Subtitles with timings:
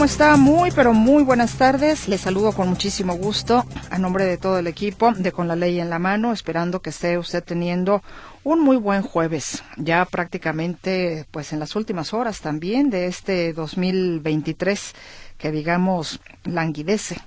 [0.00, 0.38] ¿Cómo está?
[0.38, 2.08] Muy, pero muy buenas tardes.
[2.08, 5.78] Les saludo con muchísimo gusto a nombre de todo el equipo de Con la Ley
[5.78, 8.02] en la Mano, esperando que esté usted teniendo
[8.42, 9.62] un muy buen jueves.
[9.76, 14.94] Ya prácticamente, pues en las últimas horas también de este 2023,
[15.36, 17.18] que digamos languidece.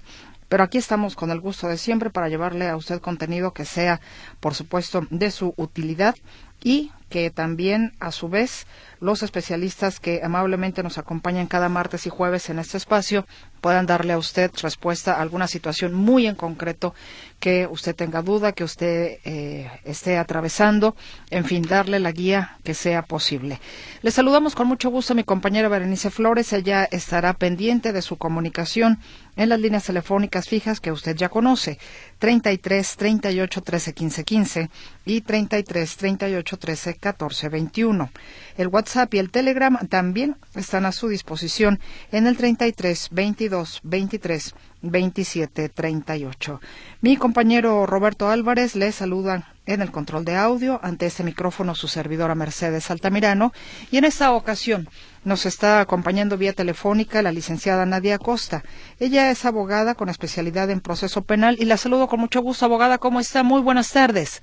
[0.49, 4.01] Pero aquí estamos con el gusto de siempre para llevarle a usted contenido que sea,
[4.39, 6.15] por supuesto, de su utilidad
[6.63, 8.65] y que también, a su vez,
[8.99, 13.27] los especialistas que amablemente nos acompañan cada martes y jueves en este espacio
[13.61, 16.95] puedan darle a usted respuesta a alguna situación muy en concreto
[17.39, 20.95] que usted tenga duda, que usted eh, esté atravesando,
[21.29, 23.59] en fin, darle la guía que sea posible.
[24.01, 26.51] Le saludamos con mucho gusto a mi compañera Berenice Flores.
[26.51, 28.99] Ella estará pendiente de su comunicación
[29.35, 31.77] en las líneas telefónicas fijas que usted ya conoce,
[32.19, 34.69] 33 38 13 15 15
[35.05, 38.09] y 33 38 13 14 21.
[38.57, 41.81] El WhatsApp y el Telegram también están a su disposición
[42.13, 46.61] en el 33 22 23 27 38.
[47.01, 51.87] Mi compañero Roberto Álvarez le saluda en el control de audio ante este micrófono su
[51.89, 53.53] servidora Mercedes Altamirano
[53.91, 54.89] y en esta ocasión
[55.25, 58.63] nos está acompañando vía telefónica la licenciada Nadia Costa.
[58.99, 62.97] Ella es abogada con especialidad en proceso penal y la saludo con mucho gusto, abogada.
[62.97, 63.43] ¿Cómo está?
[63.43, 64.41] Muy buenas tardes.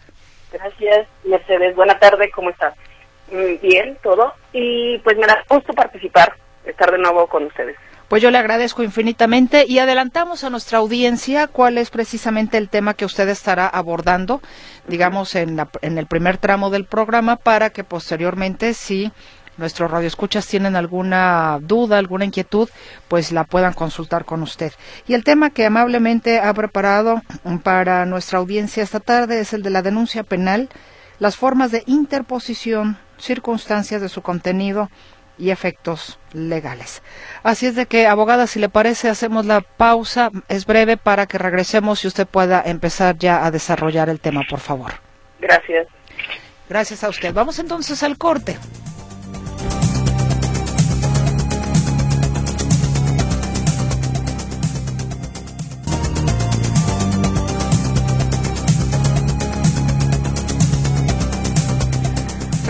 [0.52, 1.74] Gracias, Mercedes.
[1.76, 2.74] Buenas tardes, ¿cómo estás?
[3.30, 4.34] Mm, bien, todo.
[4.52, 6.34] Y pues me da gusto participar,
[6.64, 7.76] estar de nuevo con ustedes.
[8.08, 12.94] Pues yo le agradezco infinitamente y adelantamos a nuestra audiencia cuál es precisamente el tema
[12.94, 14.40] que usted estará abordando,
[14.88, 19.12] digamos, en, la, en el primer tramo del programa para que posteriormente, si
[19.56, 22.69] nuestros radioescuchas tienen alguna duda, alguna inquietud,
[23.08, 24.72] pues la puedan consultar con usted.
[25.06, 27.22] Y el tema que amablemente ha preparado
[27.62, 30.69] para nuestra audiencia esta tarde es el de la denuncia penal,
[31.19, 34.91] las formas de interposición, circunstancias de su contenido
[35.41, 37.02] y efectos legales.
[37.42, 41.38] Así es de que, abogada, si le parece, hacemos la pausa, es breve para que
[41.38, 44.92] regresemos y usted pueda empezar ya a desarrollar el tema, por favor.
[45.41, 45.86] Gracias.
[46.69, 47.32] Gracias a usted.
[47.34, 48.58] Vamos entonces al corte.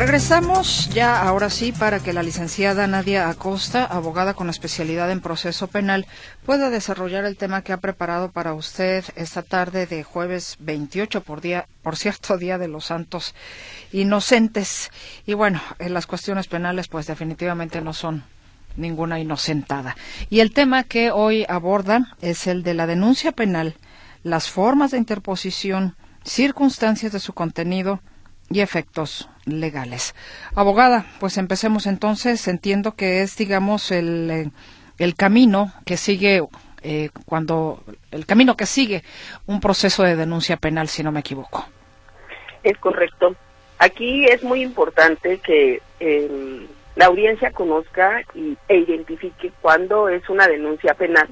[0.00, 5.66] Regresamos ya ahora sí para que la licenciada Nadia Acosta, abogada con especialidad en proceso
[5.66, 6.06] penal,
[6.46, 11.42] pueda desarrollar el tema que ha preparado para usted esta tarde de jueves 28 por
[11.42, 13.34] día, por cierto, día de los santos
[13.92, 14.90] inocentes.
[15.26, 18.24] Y bueno, en las cuestiones penales pues definitivamente no son
[18.76, 19.98] ninguna inocentada.
[20.30, 23.74] Y el tema que hoy abordan es el de la denuncia penal,
[24.22, 25.94] las formas de interposición,
[26.24, 28.00] circunstancias de su contenido
[28.48, 30.14] y efectos legales.
[30.54, 32.46] Abogada, pues empecemos entonces.
[32.48, 34.50] Entiendo que es, digamos, el, eh,
[34.98, 36.42] el camino que sigue
[36.82, 39.02] eh, cuando el camino que sigue
[39.46, 41.66] un proceso de denuncia penal, si no me equivoco.
[42.62, 43.34] Es correcto.
[43.78, 45.80] Aquí es muy importante que
[46.96, 51.28] la audiencia conozca y, e identifique cuándo es una denuncia penal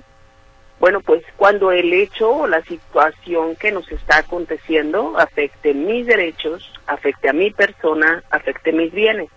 [0.81, 6.73] bueno, pues cuando el hecho o la situación que nos está aconteciendo afecte mis derechos,
[6.87, 9.29] afecte a mi persona, afecte mis bienes.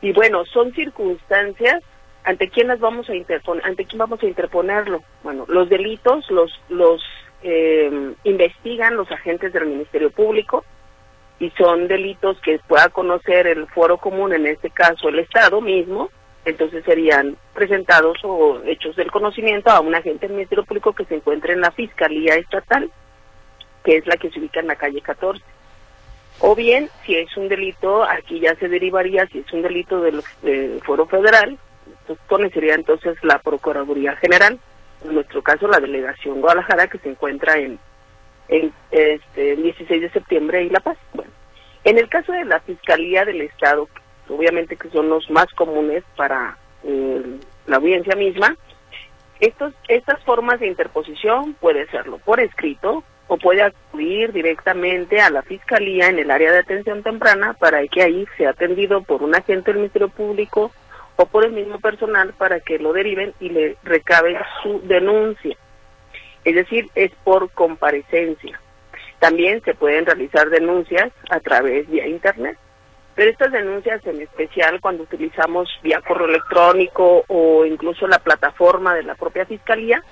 [0.00, 1.82] Y bueno, son circunstancias
[2.22, 5.02] ante quién las vamos a interponer, ante quién vamos a interponerlo.
[5.22, 7.02] Bueno, los delitos los los
[7.42, 10.64] eh, investigan los agentes del Ministerio Público
[11.40, 16.10] y son delitos que pueda conocer el foro común, en este caso el Estado mismo,
[16.44, 21.16] entonces serían presentados o hechos del conocimiento a un agente del Ministerio Público que se
[21.16, 22.90] encuentre en la Fiscalía Estatal,
[23.84, 25.42] que es la que se ubica en la calle 14.
[26.40, 30.22] O bien, si es un delito, aquí ya se derivaría, si es un delito del,
[30.82, 31.58] Foro Federal,
[32.08, 34.58] entonces sería entonces la Procuraduría General,
[35.04, 37.78] en nuestro caso la Delegación Guadalajara, que se encuentra en,
[38.48, 40.96] este, 16 de septiembre y La Paz.
[41.12, 41.30] Bueno,
[41.84, 43.88] en el caso de la Fiscalía del Estado,
[44.30, 48.56] obviamente que son los más comunes para eh, la audiencia misma,
[49.40, 55.42] estos, estas formas de interposición puede serlo por escrito o puede acudir directamente a la
[55.42, 59.70] fiscalía en el área de atención temprana para que ahí sea atendido por un agente
[59.70, 60.72] del Ministerio Público
[61.16, 65.56] o por el mismo personal para que lo deriven y le recaben su denuncia.
[66.44, 68.60] Es decir, es por comparecencia.
[69.20, 72.58] También se pueden realizar denuncias a través de Internet.
[73.14, 79.02] Pero estas denuncias, en especial cuando utilizamos vía correo electrónico o incluso la plataforma de
[79.02, 80.02] la propia Fiscalía,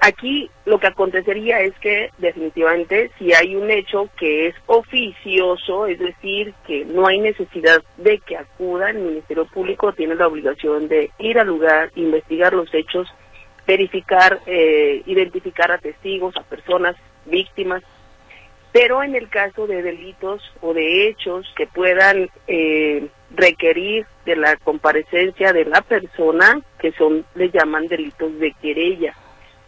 [0.00, 5.98] aquí lo que acontecería es que definitivamente si hay un hecho que es oficioso, es
[5.98, 11.10] decir, que no hay necesidad de que acuda, el Ministerio Público tiene la obligación de
[11.18, 13.08] ir al lugar, investigar los hechos,
[13.66, 16.96] verificar, eh, identificar a testigos, a personas,
[17.26, 17.82] víctimas,
[18.72, 24.56] pero en el caso de delitos o de hechos que puedan eh, requerir de la
[24.56, 29.14] comparecencia de la persona, que son, le llaman delitos de querella,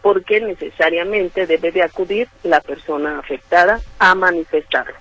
[0.01, 4.95] porque necesariamente debe de acudir la persona afectada a manifestarlo.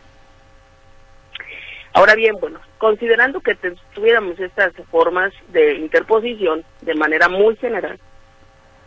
[1.95, 3.55] Ahora bien, bueno, considerando que
[3.95, 8.01] tuviéramos estas formas de interposición de manera muy general,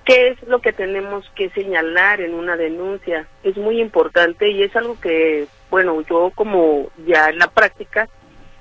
[0.06, 3.28] ¿Qué es lo que tenemos que señalar en una denuncia?
[3.44, 8.08] Es muy importante y es algo que, bueno, yo como ya en la práctica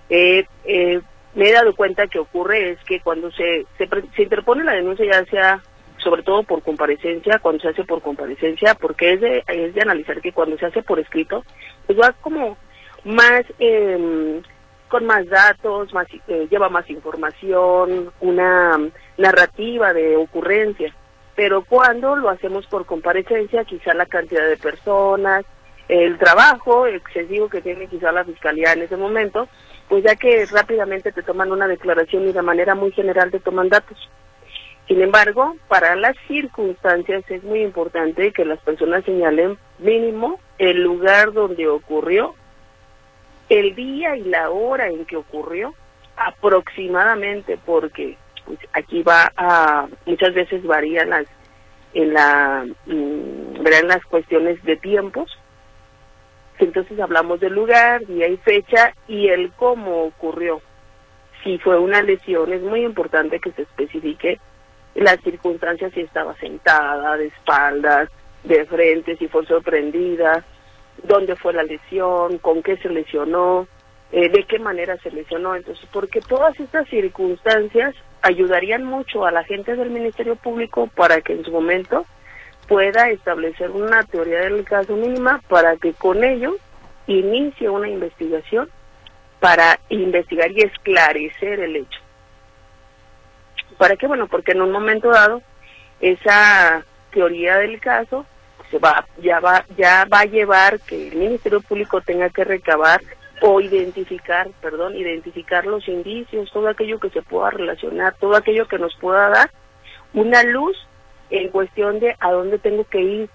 [0.08, 0.46] eh,
[1.34, 5.24] me he dado cuenta que ocurre es que cuando se, se, interpone la denuncia, ya
[5.26, 5.62] sea
[5.98, 10.22] sobre todo por comparecencia, cuando se hace por comparecencia, porque es de, es de analizar
[10.22, 11.44] que cuando se hace por escrito,
[11.86, 12.56] pues va como
[13.04, 14.40] más, eh,
[14.88, 18.80] con más datos, más, eh, lleva más información, una
[19.18, 20.94] narrativa de ocurrencia
[21.34, 25.44] pero cuando lo hacemos por comparecencia, quizá la cantidad de personas,
[25.88, 29.48] el trabajo excesivo que tiene quizá la fiscalía en ese momento,
[29.88, 33.68] pues ya que rápidamente te toman una declaración y de manera muy general te toman
[33.68, 33.98] datos.
[34.86, 41.32] Sin embargo, para las circunstancias es muy importante que las personas señalen mínimo el lugar
[41.32, 42.34] donde ocurrió,
[43.48, 45.74] el día y la hora en que ocurrió,
[46.16, 51.26] aproximadamente, porque pues aquí va a, muchas veces varían las,
[51.94, 55.30] en la, mm, verán las cuestiones de tiempos.
[56.58, 60.60] Entonces hablamos del lugar, día y fecha y el cómo ocurrió.
[61.42, 64.40] Si fue una lesión, es muy importante que se especifique
[64.94, 68.08] las circunstancias, si estaba sentada, de espaldas,
[68.44, 70.44] de frente, si fue sorprendida,
[71.02, 73.66] dónde fue la lesión, con qué se lesionó,
[74.12, 75.56] eh, de qué manera se lesionó.
[75.56, 77.94] Entonces, porque todas estas circunstancias
[78.24, 82.06] ayudarían mucho a la gente del Ministerio Público para que en su momento
[82.66, 86.56] pueda establecer una teoría del caso mínima para que con ello
[87.06, 88.70] inicie una investigación
[89.40, 92.00] para investigar y esclarecer el hecho.
[93.76, 94.06] ¿Para qué?
[94.06, 95.42] Bueno, porque en un momento dado
[96.00, 96.82] esa
[97.12, 98.24] teoría del caso
[98.70, 103.02] se va ya va ya va a llevar que el Ministerio Público tenga que recabar
[103.40, 108.78] o identificar, perdón, identificar los indicios, todo aquello que se pueda relacionar, todo aquello que
[108.78, 109.50] nos pueda dar
[110.12, 110.76] una luz
[111.30, 113.30] en cuestión de a dónde tengo que ir,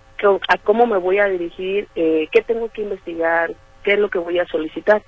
[0.48, 3.54] a cómo me voy a dirigir, eh, qué tengo que investigar,
[3.84, 5.02] qué es lo que voy a solicitar,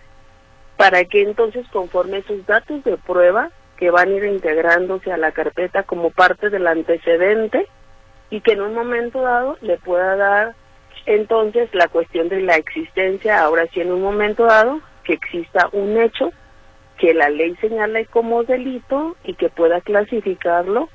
[0.78, 5.32] para que entonces conforme esos datos de prueba que van a ir integrándose a la
[5.32, 7.68] carpeta como parte del antecedente
[8.30, 10.56] y que en un momento dado le pueda dar
[11.06, 16.00] entonces la cuestión de la existencia, ahora sí en un momento dado, que exista un
[16.00, 16.32] hecho
[16.98, 20.90] que la ley señale como delito y que pueda clasificarlo,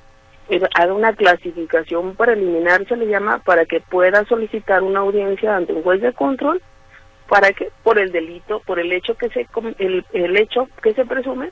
[0.49, 5.73] eh, haga una clasificación preliminar, se le llama, para que pueda solicitar una audiencia ante
[5.73, 6.63] un juez de control,
[7.29, 9.49] para que por el delito, por el hecho que se
[9.79, 11.51] el, el hecho que se presume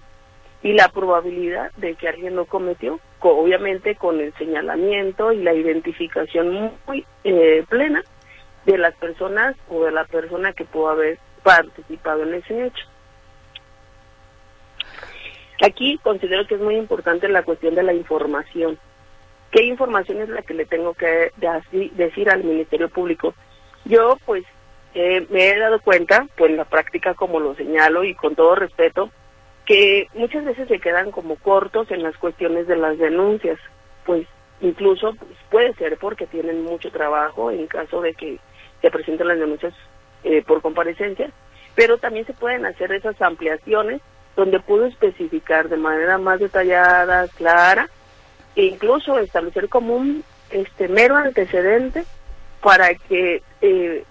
[0.62, 6.72] y la probabilidad de que alguien lo cometió, obviamente con el señalamiento y la identificación
[6.86, 8.04] muy eh, plena
[8.66, 12.86] de las personas o de la persona que pudo haber participado en ese hecho.
[15.64, 18.78] Aquí considero que es muy importante la cuestión de la información.
[19.50, 21.30] ¿Qué información es la que le tengo que
[21.92, 23.34] decir al Ministerio Público?
[23.84, 24.44] Yo, pues,
[24.94, 28.56] eh, me he dado cuenta, pues en la práctica, como lo señalo y con todo
[28.56, 29.10] respeto,
[29.64, 33.58] que muchas veces se quedan como cortos en las cuestiones de las denuncias.
[34.04, 34.26] Pues
[34.60, 38.38] incluso pues, puede ser porque tienen mucho trabajo en caso de que
[38.84, 39.72] se presenten las denuncias
[40.24, 41.30] eh, por comparecencia,
[41.74, 44.02] pero también se pueden hacer esas ampliaciones
[44.36, 47.88] donde puedo especificar de manera más detallada, clara,
[48.54, 52.04] e incluso establecer como un este mero antecedente
[52.60, 54.04] para que eh,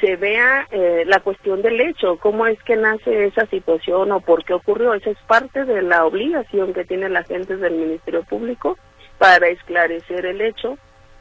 [0.00, 4.44] se vea eh, la cuestión del hecho, cómo es que nace esa situación o por
[4.44, 4.92] qué ocurrió.
[4.92, 8.76] Esa es parte de la obligación que tienen las agentes del Ministerio Público
[9.18, 10.78] para esclarecer el hecho,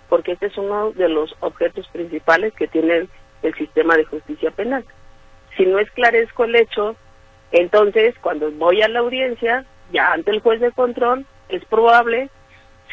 [0.10, 3.08] porque este es uno de los objetos principales que tiene
[3.42, 4.86] el sistema de justicia penal.
[5.58, 6.96] Si no esclarezco el hecho,
[7.52, 12.30] entonces cuando voy a la audiencia, ya ante el juez de control, es probable,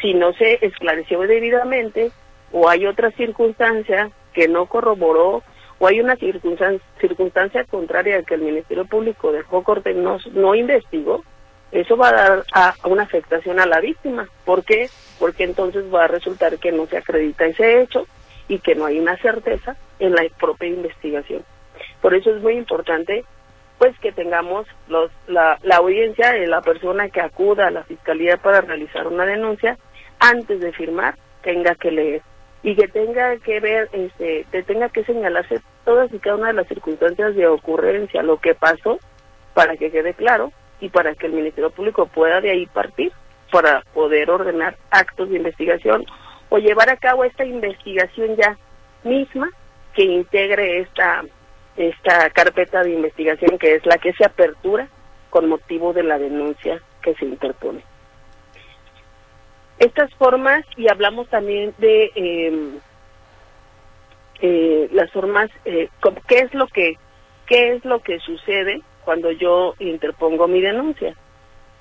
[0.01, 2.11] si no se esclareció debidamente
[2.51, 5.43] o hay otra circunstancia que no corroboró
[5.79, 11.23] o hay una circunstancia, circunstancia contraria que el Ministerio Público dejó corte no, no investigó,
[11.73, 14.27] eso va a dar a, una afectación a la víctima.
[14.45, 14.89] ¿Por qué?
[15.19, 18.07] Porque entonces va a resultar que no se acredita ese hecho
[18.47, 21.43] y que no hay una certeza en la propia investigación.
[22.01, 23.23] Por eso es muy importante
[23.77, 28.37] pues que tengamos los, la, la audiencia de la persona que acuda a la fiscalía
[28.37, 29.77] para realizar una denuncia
[30.19, 32.21] antes de firmar tenga que leer
[32.63, 36.53] y que tenga que ver, este, que tenga que señalarse todas y cada una de
[36.53, 38.99] las circunstancias de ocurrencia, lo que pasó,
[39.53, 43.11] para que quede claro y para que el Ministerio Público pueda de ahí partir
[43.53, 46.03] para poder ordenar actos de investigación
[46.49, 48.57] o llevar a cabo esta investigación ya
[49.03, 49.51] misma
[49.93, 51.23] que integre esta
[51.77, 54.87] esta carpeta de investigación que es la que se apertura
[55.29, 57.83] con motivo de la denuncia que se interpone.
[59.77, 62.79] Estas formas, y hablamos también de em,
[64.41, 65.89] eh, las formas, eh,
[66.27, 66.97] ¿qué es lo que
[67.45, 71.15] qué es lo que sucede cuando yo interpongo mi denuncia?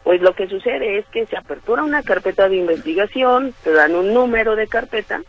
[0.05, 4.13] Pues lo que sucede es que se apertura una carpeta de investigación, te dan un
[4.13, 5.23] número de carpeta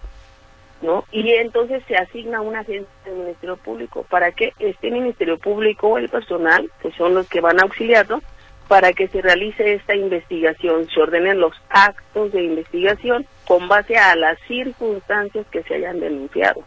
[0.83, 1.05] ¿no?
[1.11, 5.97] Y entonces se asigna un agente del Ministerio Público para que este Ministerio Público o
[5.97, 8.21] el personal, que son los que van a auxiliarlo,
[8.67, 14.15] para que se realice esta investigación, se ordenen los actos de investigación con base a
[14.15, 16.63] las circunstancias que se hayan denunciado.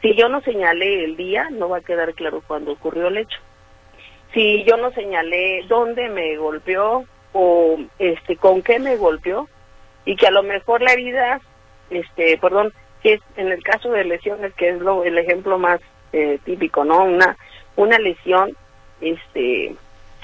[0.00, 3.38] Si yo no señalé el día, no va a quedar claro cuándo ocurrió el hecho.
[4.34, 9.48] Si yo no señalé dónde me golpeó o este con qué me golpeó
[10.04, 11.40] y que a lo mejor la herida,
[11.90, 12.72] este, perdón,
[13.02, 15.80] que es en el caso de lesiones, que es lo, el ejemplo más
[16.12, 17.04] eh, típico, ¿no?
[17.04, 17.36] Una,
[17.76, 18.56] una lesión,
[19.00, 19.74] este,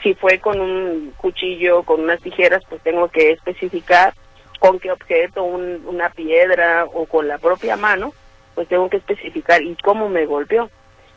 [0.02, 4.14] si fue con un cuchillo, con unas tijeras, pues tengo que especificar
[4.58, 8.12] con qué objeto, una piedra o con la propia mano,
[8.54, 10.68] pues tengo que especificar y cómo me golpeó.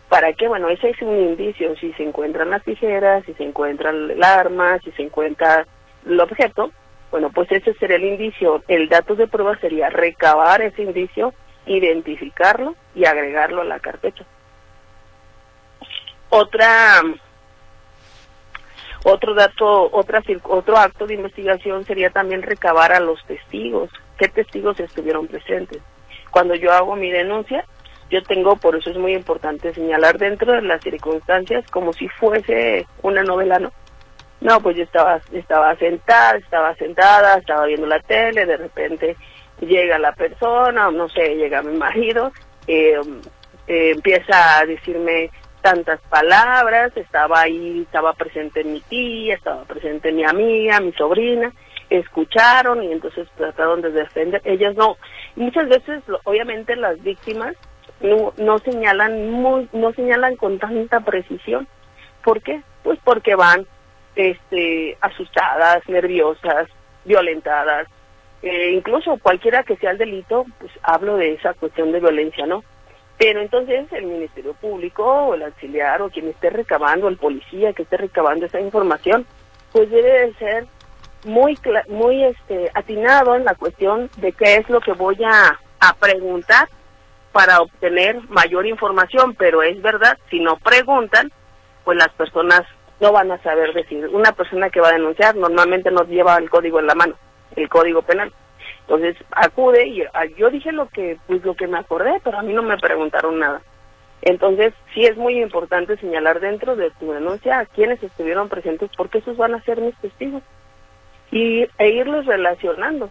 [0.10, 0.48] ¿Para qué?
[0.48, 4.78] Bueno, ese es un indicio, si se encuentran las tijeras, si se encuentra el arma,
[4.80, 5.66] si se encuentra
[6.06, 6.72] el objeto,
[7.12, 8.64] bueno, pues ese sería el indicio.
[8.68, 11.34] El dato de prueba sería recabar ese indicio
[11.66, 14.26] identificarlo y agregarlo a la carpeta.
[16.30, 17.02] Otra
[19.04, 23.90] otro dato, otra, otro acto de investigación sería también recabar a los testigos.
[24.18, 25.82] ¿Qué testigos estuvieron presentes?
[26.30, 27.66] Cuando yo hago mi denuncia,
[28.12, 32.86] yo tengo, por eso es muy importante señalar dentro de las circunstancias como si fuese
[33.02, 33.72] una novela, ¿no?
[34.42, 39.16] No, pues yo estaba, estaba sentada, estaba sentada, estaba viendo la tele, de repente
[39.62, 42.32] llega la persona, no sé, llega mi marido,
[42.68, 43.00] eh,
[43.68, 45.30] eh, empieza a decirme
[45.62, 51.54] tantas palabras, estaba ahí, estaba presente mi tía, estaba presente mi amiga, mi sobrina,
[51.92, 54.42] escucharon y entonces trataron de defender.
[54.44, 54.98] Ellas no,
[55.36, 57.56] muchas veces, obviamente, las víctimas
[58.02, 61.68] no, no señalan muy, no señalan con tanta precisión.
[62.24, 62.62] ¿Por qué?
[62.84, 63.68] Pues porque van,
[64.16, 66.68] este, asustadas, nerviosas,
[67.06, 67.88] violentadas,
[68.42, 72.64] eh, incluso cualquiera que sea el delito, pues hablo de esa cuestión de violencia, ¿no?
[73.18, 77.84] Pero entonces el Ministerio Público o el auxiliar o quien esté recabando, el policía que
[77.84, 79.28] esté recabando esa información,
[79.72, 80.66] pues debe de ser
[81.24, 81.56] muy
[81.88, 86.68] muy este atinado en la cuestión de qué es lo que voy a, a preguntar
[87.32, 91.32] para obtener mayor información, pero es verdad, si no preguntan,
[91.84, 92.64] pues las personas
[93.02, 94.08] no van a saber decir.
[94.08, 97.16] Una persona que va a denunciar normalmente no lleva el código en la mano
[97.56, 98.32] el Código Penal.
[98.82, 102.44] Entonces acude y ah, yo dije lo que pues lo que me acordé, pero a
[102.44, 103.62] mí no me preguntaron nada.
[104.22, 109.20] Entonces sí es muy importante señalar dentro de tu denuncia a quienes estuvieron presentes porque
[109.20, 110.44] esos van a ser mis testigos
[111.32, 113.10] y e irlos relacionando,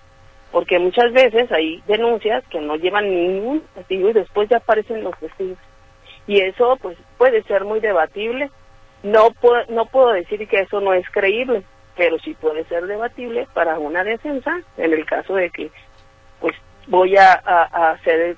[0.52, 5.18] porque muchas veces hay denuncias que no llevan ningún testigo y después ya aparecen los
[5.18, 5.59] testigos.
[6.26, 8.50] Y eso pues puede ser muy debatible.
[9.02, 11.62] No puedo, no puedo decir que eso no es creíble,
[11.97, 15.71] pero sí puede ser debatible para una defensa en el caso de que
[16.40, 16.54] pues
[16.87, 17.33] voy a,
[17.92, 18.37] hacer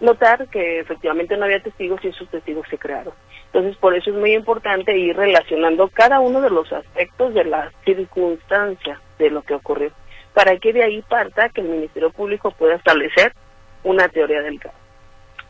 [0.00, 3.12] notar que efectivamente no había testigos y esos testigos se crearon.
[3.46, 7.72] Entonces, por eso es muy importante ir relacionando cada uno de los aspectos de la
[7.84, 9.90] circunstancia de lo que ocurrió,
[10.32, 13.34] para que de ahí parta que el Ministerio Público pueda establecer
[13.82, 14.76] una teoría del caso.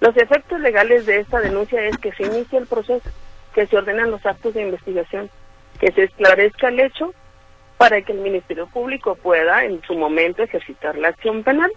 [0.00, 3.10] Los efectos legales de esta denuncia es que se inicia el proceso,
[3.54, 5.30] que se ordenan los actos de investigación,
[5.78, 7.12] que se esclarezca el hecho
[7.78, 11.70] para que el Ministerio Público pueda en su momento ejercitar la acción penal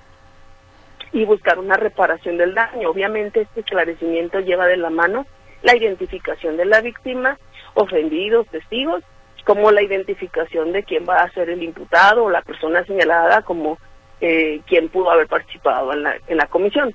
[1.14, 2.90] y buscar una reparación del daño.
[2.90, 5.26] Obviamente este esclarecimiento lleva de la mano
[5.62, 7.38] la identificación de la víctima,
[7.74, 9.04] ofendidos, testigos,
[9.46, 13.78] como la identificación de quién va a ser el imputado o la persona señalada como
[14.22, 16.94] eh, quien pudo haber participado en la, en la comisión.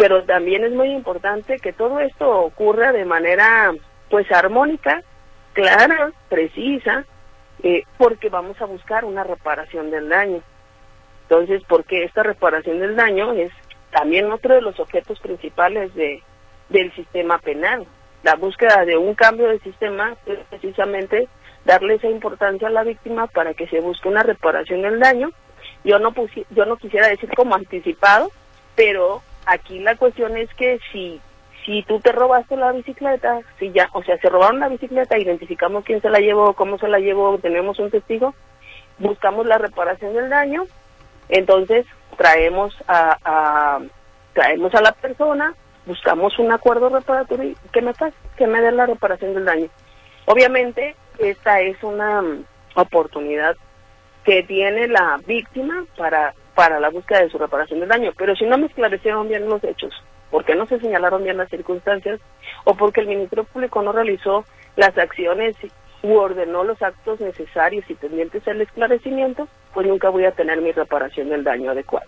[0.00, 3.70] Pero también es muy importante que todo esto ocurra de manera
[4.08, 5.02] pues armónica,
[5.52, 7.04] clara, precisa,
[7.62, 10.40] eh, porque vamos a buscar una reparación del daño.
[11.24, 13.52] Entonces, porque esta reparación del daño es
[13.90, 16.22] también otro de los objetos principales de,
[16.70, 17.86] del sistema penal.
[18.22, 21.28] La búsqueda de un cambio de sistema es precisamente
[21.66, 25.28] darle esa importancia a la víctima para que se busque una reparación del daño.
[25.84, 26.14] Yo no,
[26.48, 28.30] yo no quisiera decir como anticipado,
[28.74, 31.20] pero aquí la cuestión es que si
[31.64, 35.84] si tú te robaste la bicicleta, si ya, o sea, se robaron la bicicleta, identificamos
[35.84, 38.34] quién se la llevó, cómo se la llevó, tenemos un testigo,
[38.98, 40.64] buscamos la reparación del daño,
[41.28, 41.84] entonces
[42.16, 43.80] traemos a, a
[44.32, 45.54] traemos a la persona,
[45.84, 47.92] buscamos un acuerdo reparatorio que me
[48.36, 49.68] que me dé la reparación del daño.
[50.26, 52.22] Obviamente, esta es una
[52.74, 53.56] oportunidad
[54.24, 58.44] que tiene la víctima para, para la búsqueda de su reparación del daño, pero si
[58.44, 59.94] no me esclarecieron bien los hechos,
[60.30, 62.20] porque no se señalaron bien las circunstancias,
[62.64, 64.44] o porque el Ministerio Público no realizó
[64.76, 65.56] las acciones
[66.02, 70.70] u ordenó los actos necesarios y pendientes al esclarecimiento, pues nunca voy a tener mi
[70.70, 72.04] reparación del daño adecuado.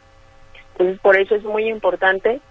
[0.73, 2.43] Entonces, por eso es muy importante,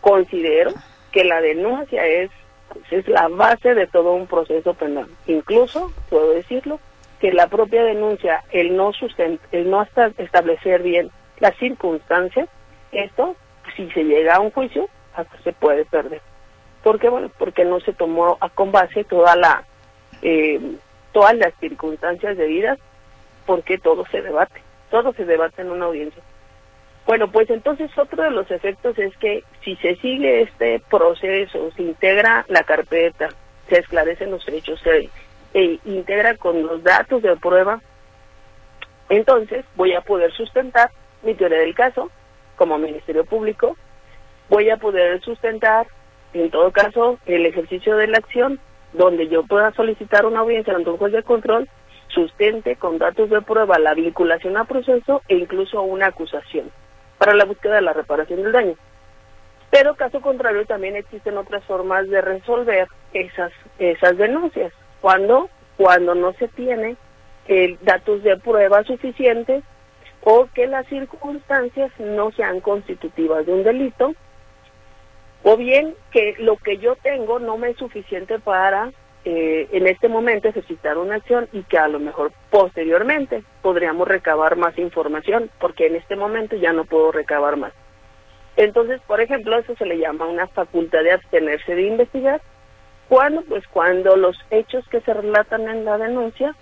[0.00, 0.70] considero
[1.10, 2.30] que la denuncia es,
[2.72, 5.06] pues, es la base de todo un proceso penal.
[5.26, 6.80] Incluso, puedo decirlo,
[7.20, 12.48] que la propia denuncia, el no, sustent el no establecer bien las circunstancias,
[12.92, 13.36] esto,
[13.76, 16.20] si se llega a un juicio, hasta se puede perder.
[16.82, 17.08] ¿Por qué?
[17.08, 19.64] Bueno, porque no se tomó a con base toda la,
[20.22, 20.60] eh,
[21.12, 22.78] todas las circunstancias debidas,
[23.46, 24.60] porque todo se debate,
[24.90, 26.22] todo se debate en una audiencia.
[27.06, 31.82] Bueno, pues entonces otro de los efectos es que si se sigue este proceso, se
[31.82, 33.28] integra la carpeta,
[33.68, 35.10] se esclarecen los hechos, se
[35.84, 37.80] integra con los datos de prueba,
[39.08, 40.90] entonces voy a poder sustentar
[41.22, 42.10] mi teoría del caso
[42.56, 43.76] como Ministerio Público,
[44.48, 45.86] voy a poder sustentar,
[46.32, 48.60] en todo caso, el ejercicio de la acción,
[48.92, 51.68] donde yo pueda solicitar una audiencia ante un juez de control,
[52.08, 56.70] sustente con datos de prueba la vinculación a proceso e incluso una acusación
[57.18, 58.74] para la búsqueda de la reparación del daño.
[59.70, 64.72] Pero caso contrario también existen otras formas de resolver esas esas denuncias.
[65.00, 66.96] Cuando cuando no se tiene
[67.48, 69.64] eh, datos de prueba suficientes
[70.24, 74.14] o que las circunstancias no sean constitutivas de un delito
[75.42, 78.92] o bien que lo que yo tengo no me es suficiente para
[79.24, 84.56] eh, en este momento ejercitar una acción y que a lo mejor posteriormente podríamos recabar
[84.56, 87.72] más información, porque en este momento ya no puedo recabar más.
[88.56, 92.40] Entonces, por ejemplo, eso se le llama una facultad de abstenerse de investigar.
[93.08, 96.54] cuando Pues cuando los hechos que se relatan en la denuncia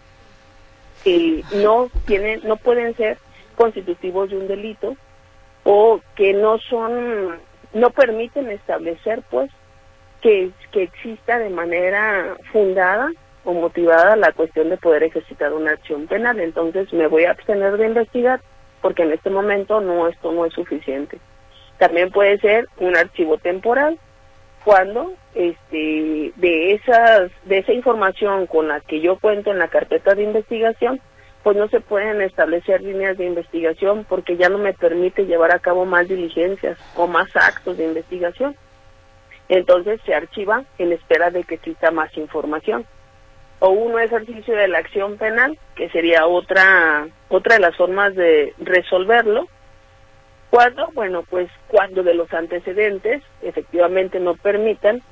[1.04, 3.18] eh, no tienen, no pueden ser
[3.56, 4.96] constitutivos de un delito
[5.64, 7.38] o que no son,
[7.74, 9.50] no permiten establecer, pues,
[10.20, 13.10] que, que exista de manera fundada
[13.44, 16.40] o motivada la cuestión de poder ejercitar una acción penal.
[16.40, 18.40] Entonces me voy a abstener de investigar
[18.82, 21.18] porque en este momento no esto no es suficiente.
[21.78, 23.98] También puede ser un archivo temporal
[24.64, 30.14] cuando este de esas de esa información con la que yo cuento en la carpeta
[30.14, 31.00] de investigación
[31.42, 35.58] pues no se pueden establecer líneas de investigación porque ya no me permite llevar a
[35.58, 38.56] cabo más diligencias o más actos de investigación
[39.50, 42.86] entonces se archiva en espera de que exista más información.
[43.58, 48.54] O uno ejercicio de la acción penal, que sería otra, otra de las formas de
[48.58, 49.48] resolverlo.
[50.50, 55.02] Cuando, bueno, pues cuando de los antecedentes efectivamente no permitan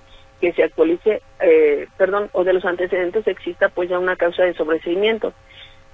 [0.41, 4.55] que se actualice, eh, perdón, o de los antecedentes exista pues ya una causa de
[4.55, 5.33] sobreseimiento.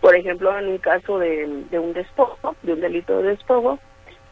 [0.00, 3.78] Por ejemplo, en un caso de, de un despojo, de un delito de despojo,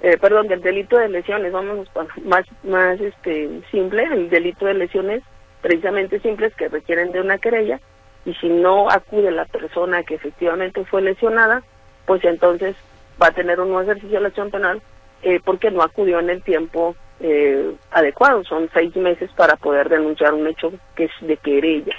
[0.02, 1.88] eh, perdón, del delito de lesiones, vamos
[2.24, 5.22] más, más este, simple, el delito de lesiones
[5.60, 7.80] precisamente simples que requieren de una querella
[8.24, 11.62] y si no acude la persona que efectivamente fue lesionada,
[12.04, 12.76] pues entonces
[13.22, 14.82] va a tener un nuevo ejercicio de la acción penal
[15.22, 20.34] eh, porque no acudió en el tiempo eh, adecuado, son seis meses para poder denunciar
[20.34, 21.94] un hecho que es de querella.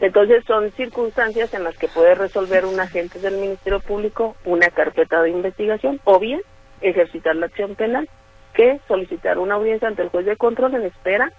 [0.00, 5.22] Entonces son circunstancias en las que puede resolver un agente del Ministerio Público una carpeta
[5.22, 6.40] de investigación o bien
[6.80, 8.08] ejercitar la acción penal
[8.54, 11.32] que solicitar una audiencia ante el juez de control en espera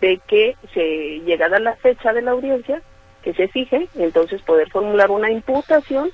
[0.00, 2.82] de que se llegada la fecha de la audiencia
[3.22, 6.10] que se fije, entonces poder formular una imputación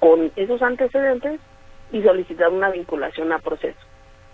[0.00, 1.40] con esos antecedentes
[1.92, 3.78] y solicitar una vinculación a proceso.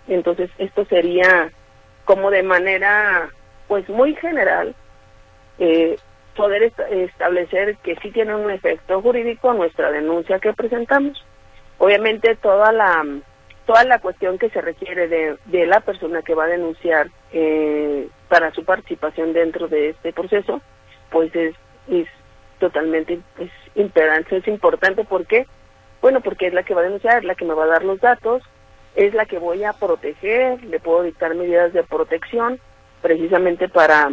[0.07, 1.51] Entonces esto sería
[2.05, 3.29] como de manera
[3.67, 4.73] pues muy general
[5.59, 5.97] eh,
[6.39, 11.21] poder establecer que sí tiene un efecto jurídico nuestra denuncia que presentamos.
[11.79, 13.03] Obviamente toda la
[13.65, 18.07] toda la cuestión que se requiere de, de la persona que va a denunciar eh,
[18.29, 20.61] para su participación dentro de este proceso,
[21.11, 21.53] pues es,
[21.89, 22.07] es
[22.57, 25.45] totalmente es imperante, es importante porque,
[26.01, 27.83] bueno, porque es la que va a denunciar, es la que me va a dar
[27.83, 28.41] los datos,
[28.95, 32.61] es la que voy a proteger, le puedo dictar medidas de protección
[33.01, 34.09] precisamente para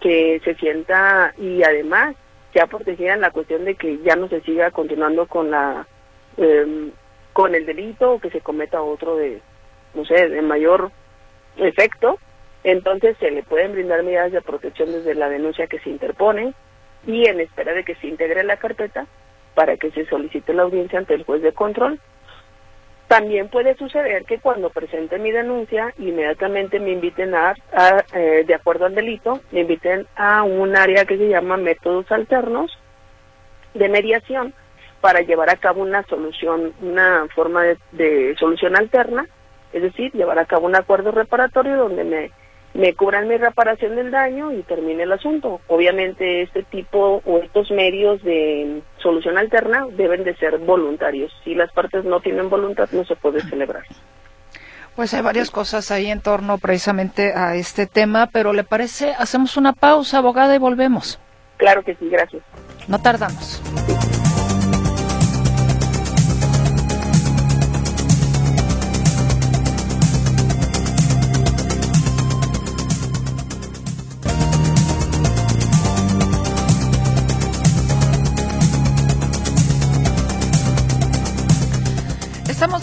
[0.00, 2.14] que se sienta y además
[2.54, 5.86] ya protegida en la cuestión de que ya no se siga continuando con la
[6.36, 6.90] eh,
[7.32, 9.40] con el delito o que se cometa otro de
[9.94, 10.90] no sé de mayor
[11.56, 12.18] efecto
[12.64, 16.54] entonces se le pueden brindar medidas de protección desde la denuncia que se interpone
[17.06, 19.06] y en espera de que se integre la carpeta
[19.54, 22.00] para que se solicite la audiencia ante el juez de control
[23.08, 27.54] también puede suceder que cuando presente mi denuncia, inmediatamente me inviten a,
[28.14, 32.70] eh, de acuerdo al delito, me inviten a un área que se llama métodos alternos
[33.74, 34.54] de mediación
[35.00, 39.26] para llevar a cabo una solución, una forma de solución alterna,
[39.72, 42.30] es decir, llevar a cabo un acuerdo reparatorio donde me
[42.76, 45.60] me cubran mi reparación del daño y termine el asunto.
[45.66, 51.32] Obviamente este tipo o estos medios de solución alterna deben de ser voluntarios.
[51.44, 53.84] Si las partes no tienen voluntad no se puede celebrar.
[54.94, 59.12] Pues hay varias cosas ahí en torno precisamente a este tema, pero ¿le parece?
[59.18, 61.20] Hacemos una pausa, abogada, y volvemos.
[61.58, 62.42] Claro que sí, gracias.
[62.88, 63.60] No tardamos.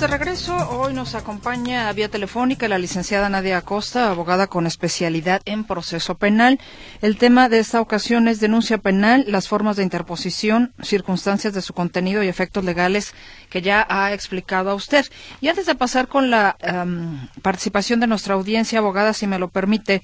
[0.03, 0.57] De regreso.
[0.69, 6.59] Hoy nos acompaña vía telefónica la licenciada Nadia Acosta, abogada con especialidad en proceso penal.
[7.01, 11.73] El tema de esta ocasión es denuncia penal, las formas de interposición, circunstancias de su
[11.73, 13.13] contenido y efectos legales
[13.49, 15.05] que ya ha explicado a usted.
[15.39, 19.47] Y antes de pasar con la em, participación de nuestra audiencia, abogada, si me lo
[19.47, 20.01] permite,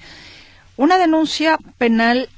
[0.78, 2.30] una denuncia penal,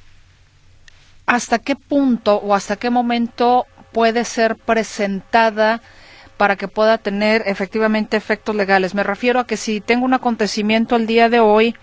[1.26, 5.80] ¿hasta qué punto o hasta qué momento puede ser presentada?
[6.42, 8.96] Para que pueda tener efectivamente efectos legales.
[8.96, 11.76] Me refiero a que si tengo un acontecimiento el día de hoy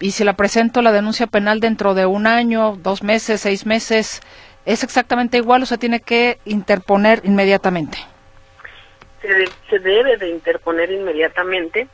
[0.00, 4.22] y si la presento la denuncia penal dentro de un año, dos meses, seis meses,
[4.64, 7.98] ¿es exactamente igual o se tiene que interponer inmediatamente?
[9.20, 11.88] Se, debe de interponer inmediatamente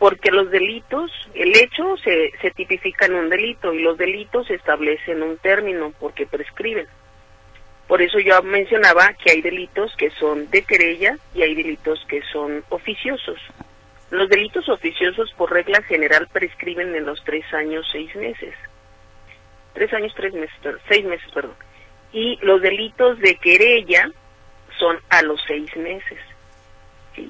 [0.00, 4.54] porque los delitos, el hecho se, se tipifica en un delito y los delitos se
[4.54, 6.88] establecen un término porque prescriben.
[7.90, 12.22] Por eso yo mencionaba que hay delitos que son de querella y hay delitos que
[12.22, 13.40] son oficiosos.
[14.12, 18.54] Los delitos oficiosos por regla general prescriben en los tres años, seis meses.
[19.72, 20.54] Tres años, tres meses,
[20.88, 21.56] seis meses, perdón.
[22.12, 24.08] Y los delitos de querella
[24.78, 26.20] son a los seis meses.
[27.16, 27.28] ¿sí?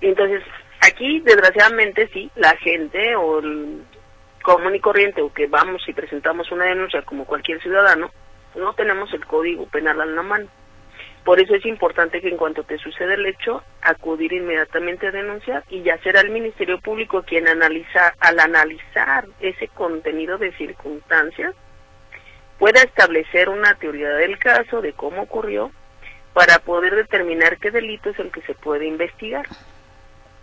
[0.00, 0.42] Entonces,
[0.80, 3.84] aquí, desgraciadamente, sí, la gente o el
[4.42, 8.10] común y corriente o que vamos y presentamos una denuncia como cualquier ciudadano,
[8.54, 10.48] no tenemos el código penal en la mano.
[11.24, 15.64] Por eso es importante que en cuanto te suceda el hecho, acudir inmediatamente a denunciar
[15.68, 21.54] y ya será el Ministerio Público quien analiza, al analizar ese contenido de circunstancias,
[22.58, 25.70] pueda establecer una teoría del caso, de cómo ocurrió,
[26.32, 29.46] para poder determinar qué delito es el que se puede investigar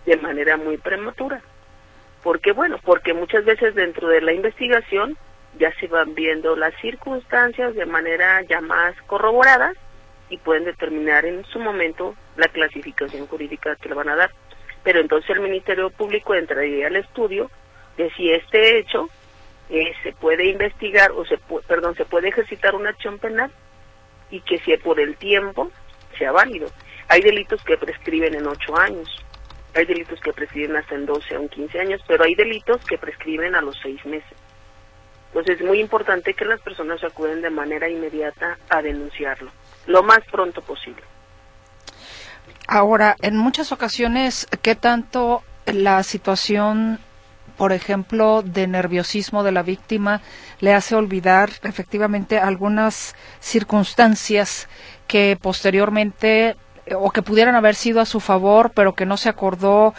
[0.06, 1.42] de manera muy prematura.
[2.24, 5.18] porque Bueno, porque muchas veces dentro de la investigación
[5.58, 9.76] ya se van viendo las circunstancias de manera ya más corroboradas
[10.30, 14.32] y pueden determinar en su momento la clasificación jurídica que le van a dar.
[14.84, 17.50] Pero entonces el Ministerio Público entraría al estudio
[17.98, 19.10] de si este hecho
[19.70, 23.52] eh, se puede investigar o se perdón se puede ejercitar una acción penal
[24.30, 25.72] y que si por el tiempo
[26.18, 26.70] sea válido.
[27.10, 29.24] Hay delitos que prescriben en ocho años,
[29.74, 33.56] hay delitos que prescriben hasta en 12 o 15 años, pero hay delitos que prescriben
[33.56, 34.37] a los seis meses.
[35.38, 39.52] Entonces es muy importante que las personas acuden de manera inmediata a denunciarlo,
[39.86, 41.04] lo más pronto posible.
[42.68, 47.00] Ahora, en muchas ocasiones, ¿qué tanto la situación,
[47.56, 50.22] por ejemplo, de nerviosismo de la víctima
[50.60, 54.68] le hace olvidar efectivamente algunas circunstancias
[55.06, 56.56] que posteriormente
[56.96, 59.94] o que pudieran haber sido a su favor, pero que no se acordó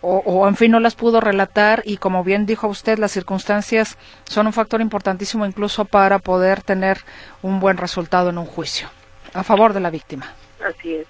[0.00, 4.46] o, en fin no las pudo relatar y como bien dijo usted, las circunstancias son
[4.46, 6.98] un factor importantísimo incluso para poder tener
[7.42, 8.88] un buen resultado en un juicio
[9.34, 10.34] a favor de la víctima.
[10.64, 11.06] Así es.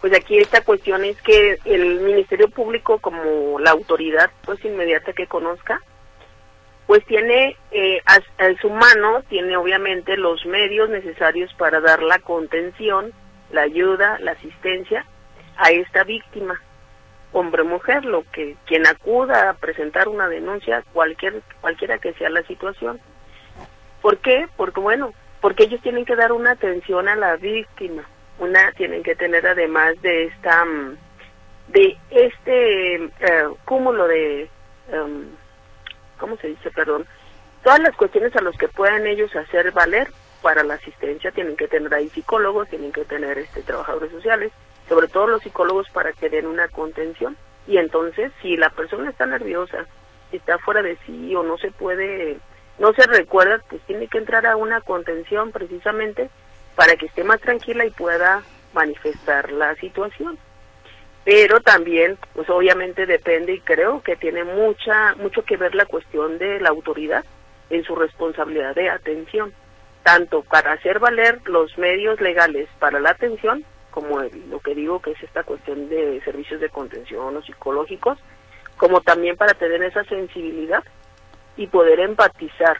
[0.00, 5.26] Pues aquí esta cuestión es que el Ministerio Público como la autoridad pues inmediata que
[5.26, 5.80] conozca
[6.86, 8.18] pues tiene eh, a,
[8.60, 13.12] su mano, tiene obviamente los medios necesarios para dar la contención,
[13.52, 15.06] la ayuda, la asistencia
[15.56, 16.60] a esta víctima
[17.32, 22.42] hombre mujer, lo que quien acuda a presentar una denuncia, cualquier cualquiera que sea la
[22.42, 23.00] situación.
[24.02, 24.48] ¿Por qué?
[24.56, 28.04] Porque bueno, porque ellos tienen que dar una atención a la víctima,
[28.38, 30.96] una tienen que tener además de esta mm,
[31.68, 34.50] de este eh, cúmulo de
[34.90, 35.28] em,
[36.18, 36.70] ¿cómo se dice?
[36.70, 37.06] Perdón,
[37.62, 40.08] todas las cuestiones a las que puedan ellos hacer valer
[40.42, 44.52] para la asistencia tienen que tener ahí psicólogos, tienen que tener este trabajadores sociales,
[44.90, 47.36] sobre todo los psicólogos para que den una contención.
[47.68, 49.86] Y entonces, si la persona está nerviosa,
[50.32, 52.38] está fuera de sí o no se puede,
[52.80, 56.28] no se recuerda, pues tiene que entrar a una contención precisamente
[56.74, 58.42] para que esté más tranquila y pueda
[58.74, 60.36] manifestar la situación.
[61.24, 66.38] Pero también, pues obviamente depende y creo que tiene mucha, mucho que ver la cuestión
[66.38, 67.24] de la autoridad
[67.68, 69.54] en su responsabilidad de atención
[70.02, 75.12] tanto para hacer valer los medios legales para la atención, como lo que digo que
[75.12, 78.18] es esta cuestión de servicios de contención o psicológicos,
[78.76, 80.82] como también para tener esa sensibilidad
[81.56, 82.78] y poder empatizar.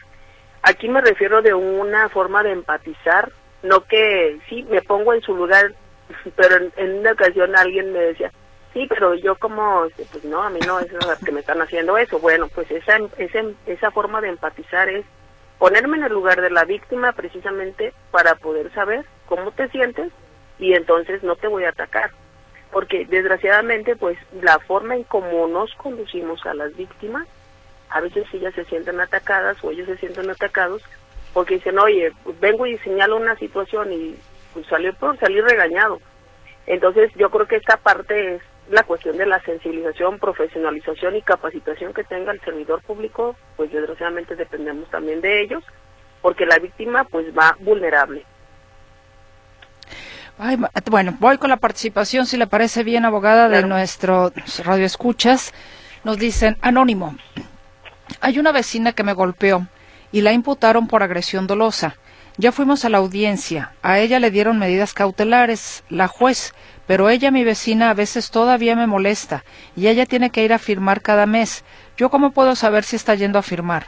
[0.63, 3.31] Aquí me refiero de una forma de empatizar,
[3.63, 5.73] no que sí, me pongo en su lugar,
[6.35, 8.31] pero en, una ocasión alguien me decía,
[8.73, 10.89] sí, pero yo como, este, pues no, a mí no es
[11.23, 12.19] que me están haciendo eso.
[12.19, 15.05] Bueno, pues esa, esa, esa forma de empatizar es
[15.59, 20.11] ponerme en el lugar de la víctima precisamente para poder saber cómo te sientes
[20.61, 22.11] y entonces no te voy a atacar.
[22.71, 27.27] Porque desgraciadamente, pues la forma en cómo nos conducimos a las víctimas,
[27.89, 30.81] a veces ellas se sienten atacadas o ellos se sienten atacados
[31.33, 34.15] porque dicen, oye, pues, vengo y señalo una situación y
[34.53, 35.99] pues, salió por salir regañado.
[36.67, 41.93] Entonces yo creo que esta parte es la cuestión de la sensibilización, profesionalización y capacitación
[41.93, 45.63] que tenga el servidor público, pues desgraciadamente dependemos también de ellos,
[46.21, 48.25] porque la víctima pues va vulnerable.
[50.89, 54.31] Bueno, voy con la participación, si le parece bien, abogada de nuestro
[54.63, 55.53] radio escuchas.
[56.03, 57.15] Nos dicen, anónimo,
[58.21, 59.67] hay una vecina que me golpeó
[60.11, 61.95] y la imputaron por agresión dolosa.
[62.37, 63.73] Ya fuimos a la audiencia.
[63.83, 65.83] A ella le dieron medidas cautelares.
[65.89, 66.53] La juez
[66.91, 69.45] pero ella, mi vecina, a veces todavía me molesta
[69.77, 71.63] y ella tiene que ir a firmar cada mes.
[71.95, 73.87] ¿Yo cómo puedo saber si está yendo a firmar?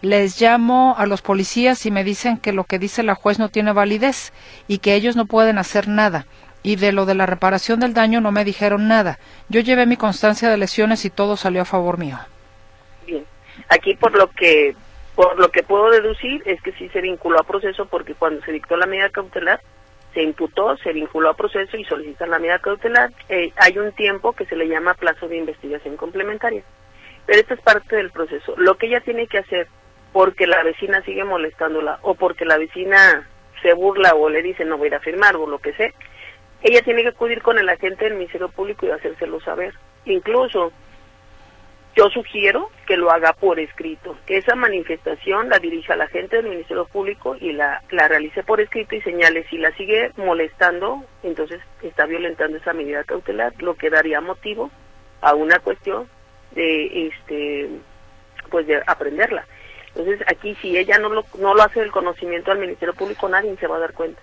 [0.00, 3.48] Les llamo a los policías y me dicen que lo que dice la juez no
[3.48, 4.32] tiene validez
[4.68, 6.26] y que ellos no pueden hacer nada.
[6.62, 9.18] Y de lo de la reparación del daño no me dijeron nada.
[9.48, 12.18] Yo llevé mi constancia de lesiones y todo salió a favor mío.
[13.06, 13.24] Bien.
[13.68, 14.74] Aquí por lo que
[15.14, 18.52] por lo que puedo deducir es que sí se vinculó a proceso porque cuando se
[18.52, 19.60] dictó la medida cautelar
[20.14, 23.10] se imputó, se vinculó a proceso y solicita la medida cautelar.
[23.28, 26.62] Eh, hay un tiempo que se le llama plazo de investigación complementaria.
[27.26, 28.54] Pero esto es parte del proceso.
[28.56, 29.66] Lo que ella tiene que hacer
[30.14, 33.28] porque la vecina sigue molestándola o porque la vecina
[33.60, 35.90] se burla o le dice no voy a ir a firmar o lo que sea,
[36.62, 39.74] ella tiene que acudir con el agente del Ministerio Público y hacérselo saber.
[40.04, 40.70] Incluso
[41.96, 46.46] yo sugiero que lo haga por escrito, que esa manifestación la dirija la gente del
[46.46, 51.60] Ministerio Público y la, la realice por escrito y señale si la sigue molestando, entonces
[51.82, 54.70] está violentando esa medida cautelar, lo que daría motivo
[55.22, 56.08] a una cuestión
[56.52, 57.68] de este
[58.48, 59.44] pues de aprenderla.
[59.94, 63.56] Entonces aquí si ella no lo, no lo hace el conocimiento al Ministerio Público nadie
[63.56, 64.20] se va a dar cuenta.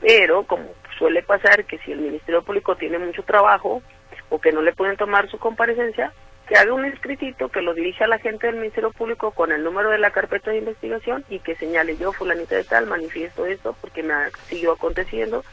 [0.00, 3.82] Pero como suele pasar que si el Ministerio Público tiene mucho trabajo
[4.30, 6.12] o que no le pueden tomar su comparecencia,
[6.48, 9.64] que haga un escritito que lo dirija a la gente del Ministerio Público con el
[9.64, 13.76] número de la carpeta de investigación y que señale yo, fulanita de tal, manifiesto esto
[13.80, 15.44] porque me ha siguió aconteciendo,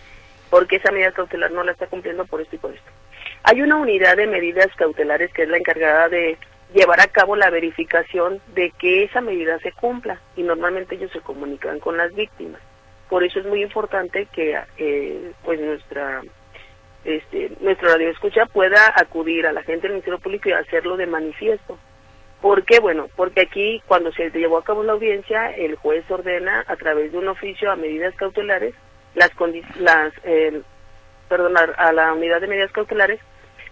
[0.50, 2.92] porque esa medida cautelar no la está cumpliendo por esto y por esto.
[3.44, 6.38] Hay una unidad de medidas cautelares que es la encargada de
[6.74, 11.22] llevar a cabo la verificación de que esa medida se cumpla y normalmente ellos se
[11.22, 12.62] comunican con las víctimas.
[13.10, 16.22] Por eso es muy importante que eh, pues nuestra
[17.06, 21.06] este, nuestro radio escucha pueda acudir a la gente del Ministerio Público y hacerlo de
[21.06, 21.78] manifiesto.
[22.42, 22.80] ¿Por qué?
[22.80, 27.12] Bueno, porque aquí cuando se llevó a cabo la audiencia, el juez ordena a través
[27.12, 28.74] de un oficio a medidas cautelares,
[29.16, 29.32] las,
[29.80, 30.62] las eh,
[31.30, 33.20] perdón, a la unidad de medidas cautelares,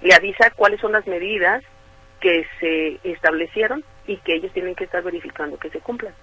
[0.02, 1.64] le avisa cuáles son las medidas
[2.22, 6.14] que se establecieron y que ellos tienen que estar verificando que se cumplan.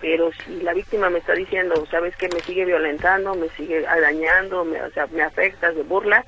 [0.00, 4.64] Pero si la víctima me está diciendo, sabes que me sigue violentando, me sigue dañando,
[4.64, 6.24] me, o sea, me afecta, se burla,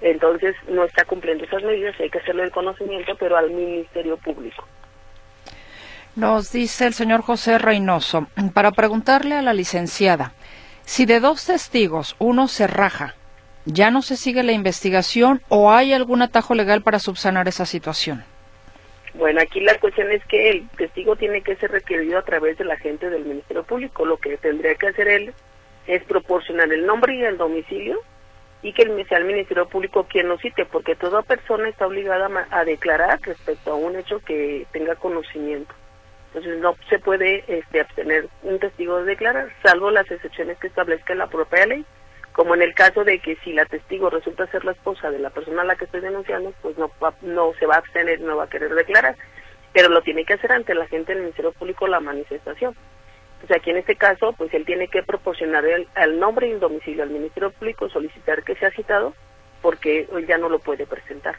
[0.00, 4.66] entonces no está cumpliendo esas medidas hay que hacerlo el conocimiento, pero al Ministerio Público.
[6.16, 10.32] Nos dice el señor José Reynoso, para preguntarle a la licenciada,
[10.84, 13.14] si de dos testigos uno se raja,
[13.64, 18.24] ¿ya no se sigue la investigación o hay algún atajo legal para subsanar esa situación?
[19.14, 22.64] Bueno, aquí la cuestión es que el testigo tiene que ser requerido a través de
[22.64, 24.04] la gente del Ministerio Público.
[24.04, 25.34] Lo que tendría que hacer él
[25.86, 28.00] es proporcionar el nombre y el domicilio
[28.62, 32.64] y que sea el Ministerio Público quien lo cite, porque toda persona está obligada a,
[32.64, 35.74] declarar respecto a un hecho que tenga conocimiento.
[36.28, 41.14] Entonces no se puede este, abstener un testigo de declarar, salvo las excepciones que establezca
[41.14, 41.84] la propia ley,
[42.40, 45.28] como en el caso de que si la testigo resulta ser la esposa de la
[45.28, 48.44] persona a la que estoy denunciando, pues no, no se va a abstener, no va
[48.44, 49.14] a querer declarar,
[49.74, 52.74] pero lo tiene que hacer ante la gente del Ministerio Público la manifestación.
[53.44, 56.60] O sea, aquí en este caso, pues él tiene que proporcionar el, nombre y el
[56.60, 59.12] domicilio al Ministerio Público, solicitar que sea citado,
[59.60, 61.36] porque él ya no lo puede presentar.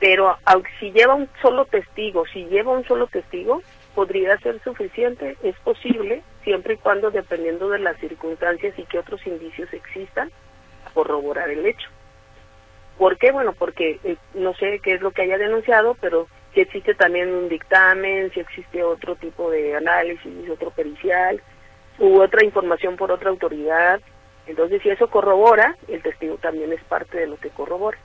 [0.00, 0.36] Pero
[0.78, 3.62] si lleva un solo testigo, si lleva un solo testigo,
[3.96, 9.26] podría ser suficiente, es posible, siempre y cuando, dependiendo de las circunstancias y que otros
[9.26, 10.30] indicios existan,
[10.92, 11.88] corroborar el hecho.
[12.98, 13.32] ¿Por qué?
[13.32, 17.34] Bueno, porque eh, no sé qué es lo que haya denunciado, pero si existe también
[17.34, 21.40] un dictamen, si existe otro tipo de análisis, otro pericial,
[21.98, 24.02] u otra información por otra autoridad.
[24.46, 27.96] Entonces, si eso corrobora, el testigo también es parte de lo que corrobora.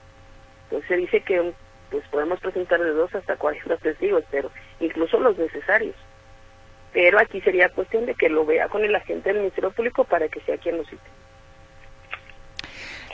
[0.63, 1.53] Entonces, se dice que
[1.91, 4.49] pues podemos presentar de dos hasta 40 testigos, pero
[4.79, 5.95] incluso los necesarios.
[6.93, 10.27] Pero aquí sería cuestión de que lo vea con el agente del Ministerio Público para
[10.29, 11.01] que sea quien lo cite.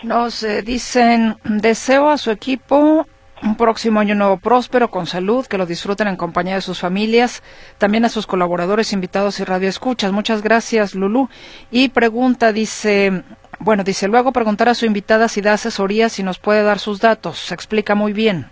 [0.03, 3.05] Nos eh, dicen, deseo a su equipo
[3.41, 7.43] un próximo año nuevo próspero, con salud, que lo disfruten en compañía de sus familias,
[7.77, 10.11] también a sus colaboradores, invitados y radioescuchas.
[10.11, 11.29] Muchas gracias, Lulú.
[11.69, 13.23] Y pregunta, dice,
[13.59, 16.99] bueno, dice, luego preguntar a su invitada si da asesoría, si nos puede dar sus
[16.99, 17.37] datos.
[17.39, 18.47] Se explica muy bien.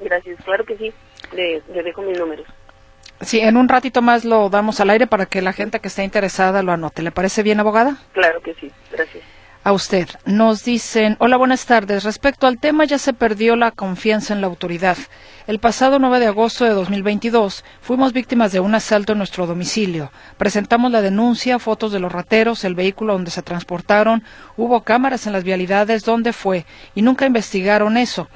[0.00, 0.92] Gracias, claro que sí.
[1.32, 2.46] Le, le dejo mis números.
[3.20, 6.04] Sí, en un ratito más lo damos al aire para que la gente que esté
[6.04, 7.02] interesada lo anote.
[7.02, 7.98] ¿Le parece bien, abogada?
[8.12, 9.22] Claro que sí, gracias
[9.62, 10.08] a usted.
[10.24, 12.04] Nos dicen, hola, buenas tardes.
[12.04, 14.96] Respecto al tema, ya se perdió la confianza en la autoridad.
[15.46, 20.10] El pasado 9 de agosto de 2022 fuimos víctimas de un asalto en nuestro domicilio.
[20.38, 24.22] Presentamos la denuncia, fotos de los rateros, el vehículo donde se transportaron,
[24.56, 28.28] hubo cámaras en las vialidades donde fue y nunca investigaron eso.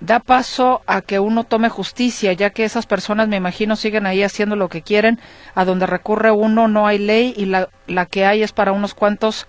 [0.00, 4.22] Da paso a que uno tome justicia, ya que esas personas, me imagino, siguen ahí
[4.22, 5.18] haciendo lo que quieren.
[5.54, 8.94] A donde recurre uno no hay ley y la, la que hay es para unos
[8.94, 9.48] cuantos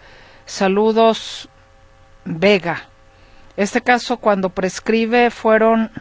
[0.49, 1.47] Saludos,
[2.25, 2.87] Vega.
[3.55, 5.91] Este caso cuando prescribe fueron...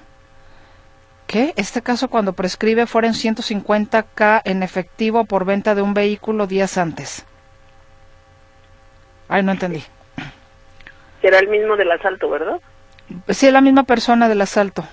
[1.27, 1.53] ¿Qué?
[1.57, 7.27] Este caso cuando prescribe fueron 150k en efectivo por venta de un vehículo días antes.
[9.29, 9.85] Ay, no entendí.
[11.21, 12.59] Será el mismo del asalto, ¿verdad?
[13.29, 14.85] Sí, la misma persona del asalto.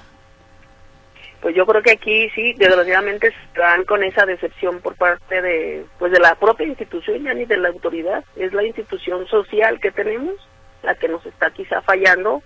[1.41, 6.11] Pues yo creo que aquí sí, desgraciadamente están con esa decepción por parte de, pues
[6.11, 10.33] de la propia institución, ya ni de la autoridad, es la institución social que tenemos
[10.85, 12.41] la que nos está quizá fallando,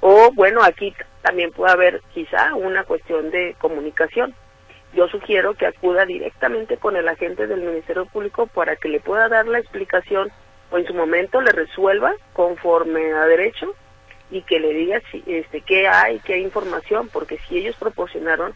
[0.00, 4.34] o bueno, aquí también puede haber quizá una cuestión de comunicación.
[4.94, 9.28] Yo sugiero que acuda directamente con el agente del Ministerio Público para que le pueda
[9.28, 10.30] dar la explicación
[10.70, 13.74] o en su momento le resuelva conforme a derecho
[14.32, 18.54] y que le diga si, este, qué hay, qué hay información, porque si ellos proporcionaron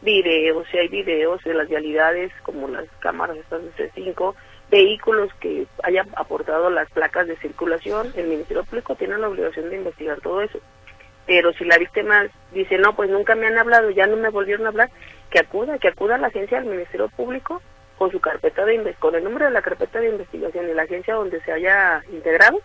[0.00, 4.34] videos, si hay videos de las realidades como las cámaras estas de C5,
[4.70, 9.76] vehículos que hayan aportado las placas de circulación, el Ministerio Público tiene la obligación de
[9.76, 10.60] investigar todo eso.
[11.26, 14.64] Pero si la víctima dice, no, pues nunca me han hablado, ya no me volvieron
[14.64, 14.90] a hablar,
[15.30, 17.60] que acuda, que acuda a la agencia del Ministerio Público
[17.98, 21.14] con su carpeta de con el número de la carpeta de investigación y la agencia
[21.14, 22.60] donde se haya integrado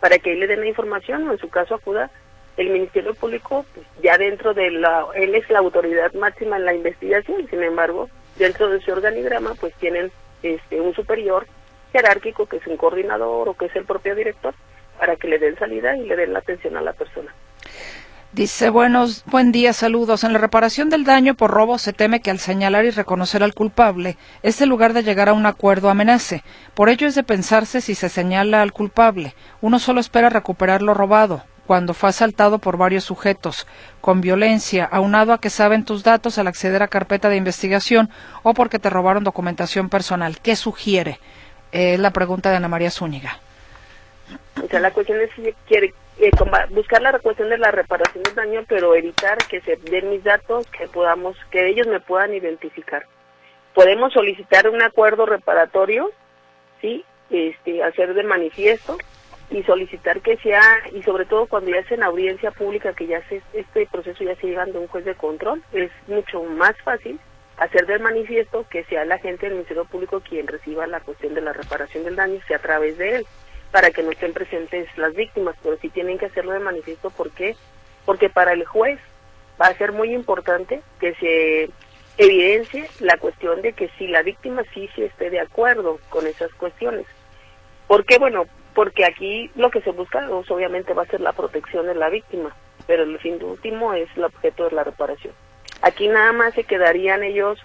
[0.00, 2.10] para que le den la información o en su caso acuda
[2.56, 6.74] el Ministerio Público pues, ya dentro de la él es la autoridad máxima en la
[6.74, 10.10] investigación sin embargo dentro de su organigrama pues tienen
[10.42, 11.46] este un superior
[11.92, 14.54] jerárquico que es un coordinador o que es el propio director
[14.98, 17.32] para que le den salida y le den la atención a la persona
[18.38, 20.22] Dice, buenos, buen día, saludos.
[20.22, 23.52] En la reparación del daño por robo se teme que al señalar y reconocer al
[23.52, 26.44] culpable, este lugar de llegar a un acuerdo amenace.
[26.74, 29.34] Por ello es de pensarse si se señala al culpable.
[29.60, 33.66] Uno solo espera recuperar lo robado, cuando fue asaltado por varios sujetos,
[34.00, 38.08] con violencia, aunado a que saben tus datos al acceder a carpeta de investigación
[38.44, 40.38] o porque te robaron documentación personal.
[40.40, 41.18] ¿Qué sugiere?
[41.72, 43.40] Es la pregunta de Ana María Zúñiga.
[44.62, 46.30] O sea, la cuestión es si quiere eh,
[46.70, 50.66] buscar la cuestión de la reparación del daño, pero evitar que se den mis datos,
[50.68, 53.06] que podamos, que ellos me puedan identificar.
[53.74, 56.10] Podemos solicitar un acuerdo reparatorio,
[56.80, 58.98] sí, este, hacer de manifiesto
[59.50, 60.62] y solicitar que sea
[60.92, 64.36] y sobre todo cuando ya es en audiencia pública que ya se, este proceso ya
[64.36, 67.18] se lleva ante un juez de control es mucho más fácil
[67.56, 71.40] hacer del manifiesto que sea la gente del Ministerio Público quien reciba la cuestión de
[71.40, 73.26] la reparación del daño sea a través de él
[73.70, 77.10] para que no estén presentes las víctimas, pero sí tienen que hacerlo de manifiesto.
[77.10, 77.56] ¿Por qué?
[78.04, 78.98] Porque para el juez
[79.60, 81.70] va a ser muy importante que se
[82.16, 86.52] evidencie la cuestión de que si la víctima sí, sí esté de acuerdo con esas
[86.54, 87.06] cuestiones.
[87.86, 88.18] ¿Por qué?
[88.18, 91.94] Bueno, porque aquí lo que se busca pues, obviamente va a ser la protección de
[91.94, 92.54] la víctima,
[92.86, 95.34] pero el fin último es el objeto de la reparación.
[95.82, 97.58] Aquí nada más se quedarían ellos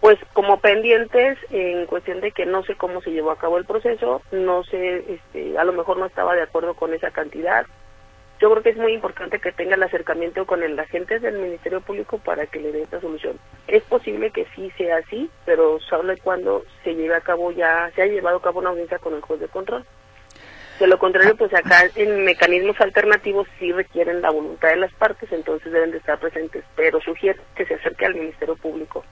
[0.00, 3.64] pues como pendientes en cuestión de que no sé cómo se llevó a cabo el
[3.64, 7.66] proceso, no sé, este, a lo mejor no estaba de acuerdo con esa cantidad.
[8.40, 11.80] Yo creo que es muy importante que tenga el acercamiento con el agente del Ministerio
[11.80, 13.36] Público para que le dé esta solución.
[13.66, 18.02] Es posible que sí sea así, pero solo cuando se lleve a cabo ya, se
[18.02, 19.84] ha llevado a cabo una audiencia con el juez de control.
[20.78, 25.32] De lo contrario, pues acá en mecanismos alternativos sí requieren la voluntad de las partes,
[25.32, 29.04] entonces deben de estar presentes, pero sugiero que se acerque al Ministerio Público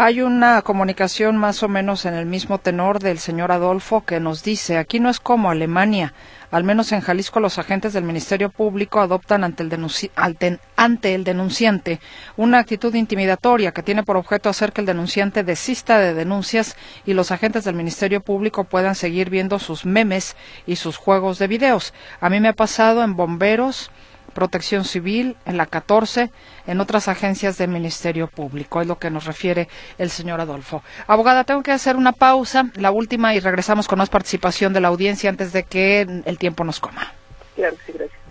[0.00, 4.44] hay una comunicación más o menos en el mismo tenor del señor Adolfo que nos
[4.44, 6.14] dice, aquí no es como Alemania,
[6.52, 11.98] al menos en Jalisco los agentes del Ministerio Público adoptan ante el, ante el denunciante
[12.36, 17.14] una actitud intimidatoria que tiene por objeto hacer que el denunciante desista de denuncias y
[17.14, 21.92] los agentes del Ministerio Público puedan seguir viendo sus memes y sus juegos de videos.
[22.20, 23.90] A mí me ha pasado en bomberos,
[24.38, 26.30] Protección Civil, en la 14,
[26.68, 28.80] en otras agencias del Ministerio Público.
[28.80, 29.66] Es lo que nos refiere
[29.98, 30.84] el señor Adolfo.
[31.08, 34.86] Abogada, tengo que hacer una pausa, la última, y regresamos con más participación de la
[34.86, 37.12] audiencia antes de que el tiempo nos coma.
[37.56, 38.27] Claro, sí, gracias.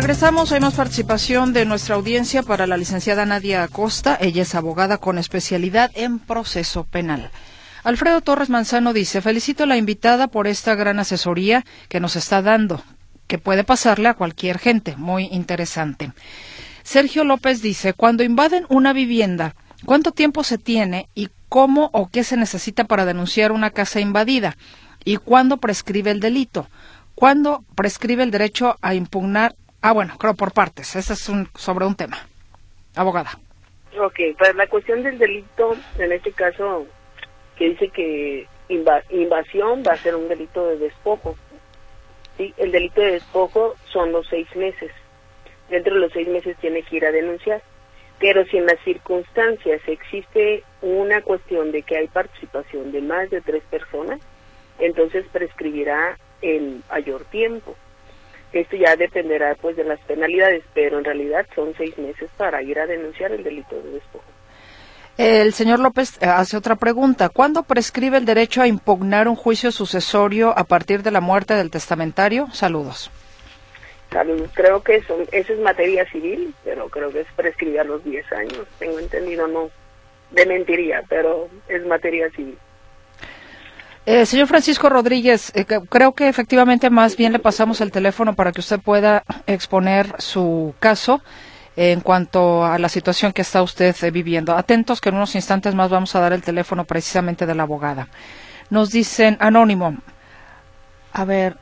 [0.00, 4.16] Regresamos, hay más participación de nuestra audiencia para la licenciada Nadia Acosta.
[4.20, 7.32] Ella es abogada con especialidad en proceso penal.
[7.82, 12.42] Alfredo Torres Manzano dice, felicito a la invitada por esta gran asesoría que nos está
[12.42, 12.80] dando,
[13.26, 14.94] que puede pasarle a cualquier gente.
[14.96, 16.12] Muy interesante.
[16.84, 22.22] Sergio López dice, cuando invaden una vivienda, ¿cuánto tiempo se tiene y cómo o qué
[22.22, 24.56] se necesita para denunciar una casa invadida?
[25.04, 26.68] ¿Y cuándo prescribe el delito?
[27.16, 30.96] ¿Cuándo prescribe el derecho a impugnar Ah, bueno, creo por partes.
[30.96, 32.18] Ese es un, sobre un tema.
[32.96, 33.30] Abogada.
[33.98, 36.86] Ok, pues la cuestión del delito, en este caso,
[37.56, 41.36] que dice que invasión va a ser un delito de despojo.
[42.36, 42.52] ¿sí?
[42.56, 44.90] El delito de despojo son los seis meses.
[45.68, 47.62] Dentro de los seis meses tiene que ir a denunciar.
[48.18, 53.40] Pero si en las circunstancias existe una cuestión de que hay participación de más de
[53.40, 54.20] tres personas,
[54.78, 57.76] entonces prescribirá el mayor tiempo.
[58.52, 62.78] Esto ya dependerá pues de las penalidades, pero en realidad son seis meses para ir
[62.78, 64.24] a denunciar el delito de despojo.
[65.18, 67.28] El señor López eh, hace otra pregunta.
[67.28, 71.70] ¿Cuándo prescribe el derecho a impugnar un juicio sucesorio a partir de la muerte del
[71.70, 72.46] testamentario?
[72.52, 73.10] Saludos.
[74.12, 74.48] Saludos.
[74.54, 78.32] Creo que eso, eso es materia civil, pero creo que es prescribir a los 10
[78.32, 78.66] años.
[78.78, 79.70] Tengo entendido, no
[80.30, 82.56] de mentiría, pero es materia civil.
[84.10, 88.52] Eh, señor Francisco Rodríguez, eh, creo que efectivamente más bien le pasamos el teléfono para
[88.52, 91.20] que usted pueda exponer su caso
[91.76, 94.56] en cuanto a la situación que está usted eh, viviendo.
[94.56, 98.08] Atentos que en unos instantes más vamos a dar el teléfono precisamente de la abogada.
[98.70, 99.98] Nos dicen anónimo.
[101.12, 101.58] A ver.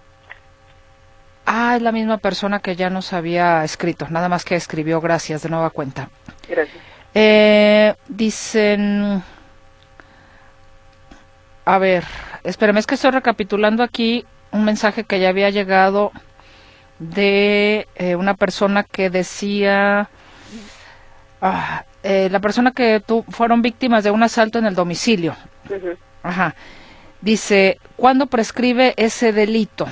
[1.46, 5.42] Ah, es la misma persona que ya nos había escrito, nada más que escribió, gracias,
[5.42, 6.10] de nueva cuenta.
[6.48, 7.96] Gracias.
[8.06, 9.24] dicen.
[11.66, 12.04] A ver,
[12.44, 16.12] espérame, es que estoy recapitulando aquí un mensaje que ya había llegado
[17.00, 20.08] de eh, una persona que decía,
[21.42, 25.34] ah, eh, la persona que tu, fueron víctimas de un asalto en el domicilio.
[26.22, 26.54] Ajá.
[27.20, 29.88] Dice, ¿cuándo prescribe ese delito?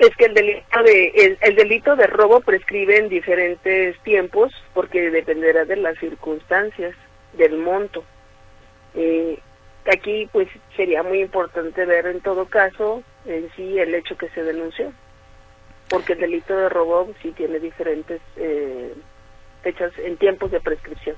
[0.00, 5.64] Es que el delito de el delito de robo prescribe en diferentes tiempos porque dependerá
[5.64, 6.96] de las circunstancias
[7.34, 8.04] del monto.
[8.94, 9.38] Eh,
[9.90, 14.42] aquí pues sería muy importante ver en todo caso en sí el hecho que se
[14.42, 14.92] denunció,
[15.88, 18.94] porque el delito de robo sí tiene diferentes eh,
[19.62, 21.16] fechas en tiempos de prescripción.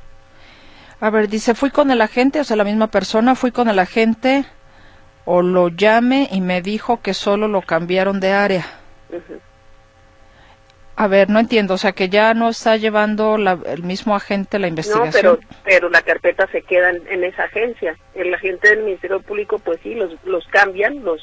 [1.00, 3.78] A ver, dice, fui con el agente, o sea, la misma persona, fui con el
[3.78, 4.44] agente
[5.24, 8.66] o lo llame y me dijo que solo lo cambiaron de área.
[10.96, 14.68] A ver, no entiendo, o sea, que ya no está llevando el mismo agente la
[14.68, 15.32] investigación.
[15.32, 17.96] No, pero, pero la carpeta se queda en, esa agencia.
[18.14, 21.20] El agente del Ministerio Público, pues sí, los, los cambian, los,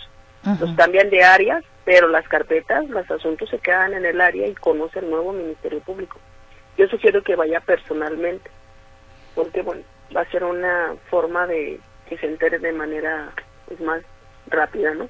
[0.60, 4.54] los cambian de áreas, pero las carpetas, los asuntos se quedan en el área y
[4.56, 6.20] conoce el nuevo Ministerio Público.
[6.78, 8.50] Yo sugiero que vaya personalmente,
[9.36, 9.84] porque bueno,
[10.16, 13.30] va a ser una forma de que se entere de manera
[13.68, 14.02] pues, más
[14.48, 15.08] rápida, ¿no?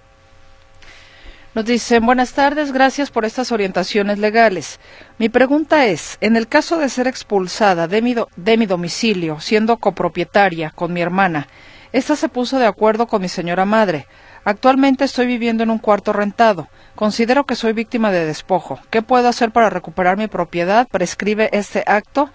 [1.53, 4.79] Nos dicen, buenas tardes, gracias por estas orientaciones legales.
[5.17, 9.75] Mi pregunta es, en el caso de ser expulsada de mi, de mi domicilio, siendo
[9.75, 11.49] copropietaria con mi hermana,
[11.91, 14.07] esta se puso de acuerdo con mi señora madre.
[14.45, 16.69] Actualmente estoy viviendo en un cuarto rentado.
[16.95, 18.79] Considero que soy víctima de despojo.
[18.89, 20.87] ¿Qué puedo hacer para recuperar mi propiedad?
[20.87, 22.29] Prescribe este acto.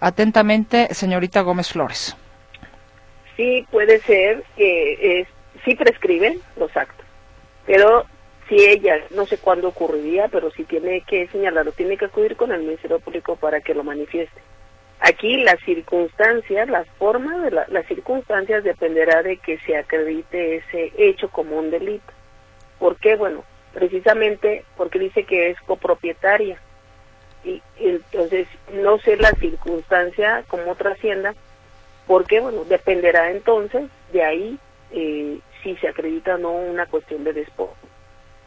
[0.00, 2.16] Atentamente, señorita Gómez Flores.
[3.36, 5.28] Sí, puede ser que
[5.64, 7.06] sí prescriben los actos,
[7.64, 8.04] pero
[8.48, 12.50] si ella, no sé cuándo ocurriría, pero si tiene que señalarlo, tiene que acudir con
[12.52, 14.40] el Ministerio Público para que lo manifieste.
[15.00, 21.28] Aquí las circunstancias, las formas de las circunstancias dependerá de que se acredite ese hecho
[21.30, 22.12] como un delito.
[22.78, 23.16] ¿Por qué?
[23.16, 23.44] Bueno,
[23.74, 26.58] precisamente porque dice que es copropietaria.
[27.44, 31.34] Y, entonces no sé la circunstancia como trascienda,
[32.06, 34.58] porque bueno, dependerá entonces de ahí
[34.90, 37.76] eh, si se acredita o no una cuestión de despojo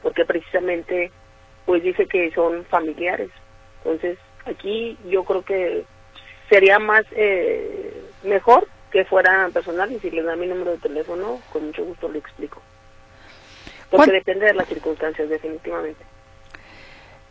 [0.01, 1.11] porque precisamente
[1.65, 3.29] pues dice que son familiares.
[3.83, 5.85] Entonces aquí yo creo que
[6.49, 11.39] sería más eh, mejor que fuera personal y si le da mi número de teléfono,
[11.51, 12.61] con mucho gusto le explico.
[13.89, 16.03] Porque depende de las circunstancias, definitivamente.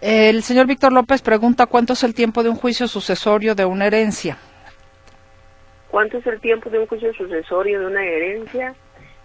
[0.00, 3.86] El señor Víctor López pregunta cuánto es el tiempo de un juicio sucesorio de una
[3.86, 4.38] herencia.
[5.90, 8.74] ¿Cuánto es el tiempo de un juicio sucesorio de una herencia?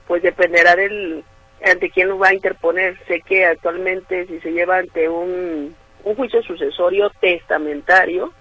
[0.07, 1.23] Pues dependerá del
[1.63, 2.97] ante quién va a interponer.
[3.07, 8.33] Sé que actualmente si se lleva ante un, un juicio sucesorio testamentario,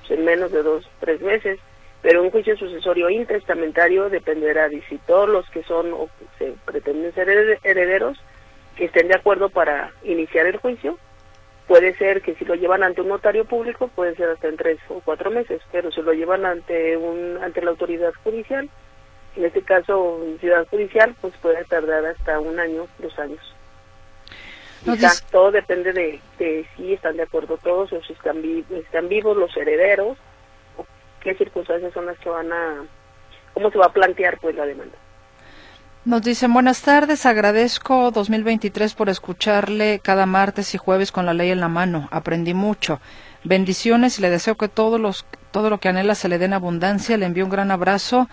[0.00, 1.58] pues en menos de dos, tres meses,
[2.02, 6.08] pero un juicio sucesorio intestamentario dependerá de si todos los que son o
[6.38, 7.28] se pretenden ser
[7.64, 8.18] herederos
[8.76, 10.98] que estén de acuerdo para iniciar el juicio.
[11.66, 14.78] Puede ser que si lo llevan ante un notario público puede ser hasta en tres
[14.88, 18.70] o cuatro meses, pero si lo llevan ante un ante la autoridad judicial
[19.38, 23.38] en este caso, en Ciudad Judicial, pues puede tardar hasta un año, dos años.
[25.30, 30.18] todo depende de, si están de acuerdo todos o si están, están vivos los herederos,
[30.76, 30.84] o
[31.20, 32.84] qué circunstancias son las que van a,
[33.54, 34.96] cómo se va a plantear pues la demanda.
[36.04, 41.50] Nos dicen buenas tardes, agradezco 2023 por escucharle cada martes y jueves con la ley
[41.50, 42.08] en la mano.
[42.10, 43.00] Aprendí mucho.
[43.44, 47.16] Bendiciones y le deseo que todos los, todo lo que anhela se le den abundancia.
[47.16, 48.28] Le envío un gran abrazo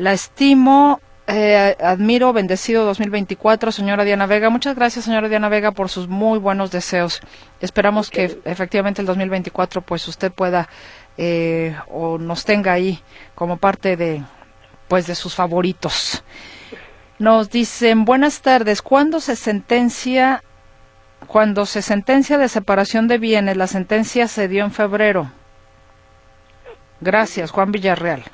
[0.00, 4.48] la estimo, eh, admiro, bendecido 2024, señora Diana Vega.
[4.48, 7.20] Muchas gracias, señora Diana Vega, por sus muy buenos deseos.
[7.60, 10.70] Esperamos que efectivamente el 2024 pues usted pueda
[11.18, 13.02] eh, o nos tenga ahí
[13.34, 14.22] como parte de
[14.88, 16.24] pues de sus favoritos.
[17.18, 20.42] Nos dicen, buenas tardes, ¿cuándo se sentencia,
[21.26, 25.30] cuando se sentencia de separación de bienes, la sentencia se dio en febrero?
[27.02, 28.24] Gracias, Juan Villarreal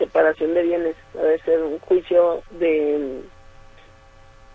[0.00, 3.20] separación de bienes, debe ser un juicio de,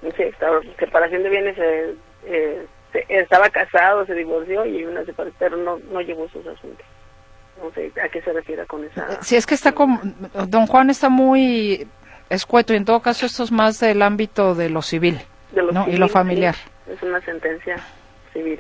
[0.02, 0.34] no sé,
[0.80, 2.66] separación de bienes, eh, eh,
[3.08, 6.86] estaba casado, se divorció y una separación, pero no, no llevó sus asuntos.
[7.62, 9.22] No sé a qué se refiere con esa.
[9.22, 10.02] Si es que está como,
[10.48, 11.88] don Juan está muy
[12.30, 15.20] escueto y en todo caso esto es más del ámbito de lo civil,
[15.88, 16.56] y lo familiar.
[16.92, 17.78] es una sentencia
[18.34, 18.60] civil.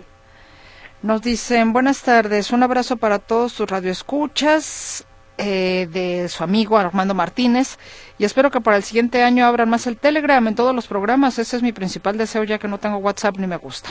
[1.02, 5.06] Nos dicen, buenas tardes, un abrazo para todos tus radioescuchas.
[5.38, 7.78] Eh, de su amigo Armando Martínez
[8.18, 11.38] y espero que para el siguiente año abran más el Telegram en todos los programas.
[11.40, 13.90] Ese es mi principal deseo ya que no tengo WhatsApp ni me gusta.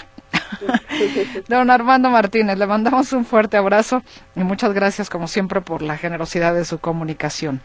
[1.49, 4.03] Don Armando Martínez, le mandamos un fuerte abrazo
[4.35, 7.61] y muchas gracias como siempre por la generosidad de su comunicación.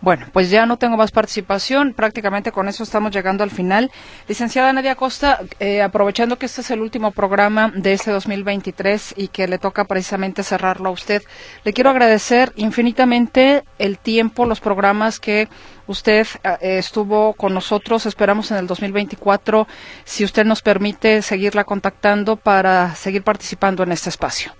[0.00, 1.94] Bueno, pues ya no tengo más participación.
[1.94, 3.90] Prácticamente con eso estamos llegando al final.
[4.28, 9.28] Licenciada Nadia Costa, eh, aprovechando que este es el último programa de este 2023 y
[9.28, 11.22] que le toca precisamente cerrarlo a usted,
[11.64, 15.48] le quiero agradecer infinitamente el tiempo, los programas que
[15.86, 18.04] usted eh, estuvo con nosotros.
[18.04, 19.66] Esperamos en el 2024,
[20.04, 24.52] si usted nos permite, seguirla contactando para seguir participando en este espacio.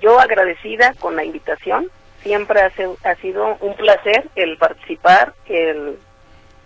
[0.00, 1.88] Yo agradecida con la invitación
[2.22, 5.98] siempre ha, sido un placer el participar, el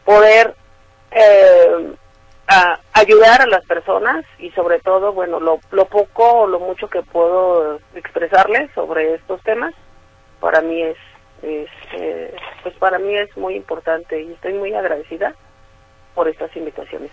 [0.04, 0.54] poder
[1.10, 1.94] eh,
[2.92, 7.78] ayudar a las personas y sobre todo, bueno, lo, poco o lo mucho que puedo
[7.94, 9.74] expresarles sobre estos temas,
[10.40, 10.96] para mí es,
[11.42, 15.34] eh, pues para mí es muy importante y estoy muy agradecida
[16.16, 17.12] por estas invitaciones.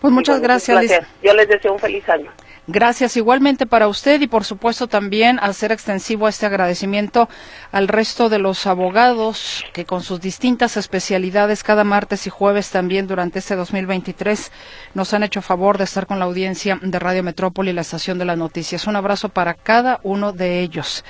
[0.00, 1.00] Pues muchas gracias.
[1.22, 2.30] Yo les deseo un feliz año.
[2.66, 7.28] Gracias igualmente para usted y por supuesto también hacer extensivo este agradecimiento
[7.72, 13.06] al resto de los abogados que con sus distintas especialidades cada martes y jueves también
[13.06, 14.50] durante este 2023
[14.94, 18.18] nos han hecho favor de estar con la audiencia de Radio Metrópoli y la estación
[18.18, 18.86] de las noticias.
[18.86, 21.04] Un abrazo para cada uno de ellos.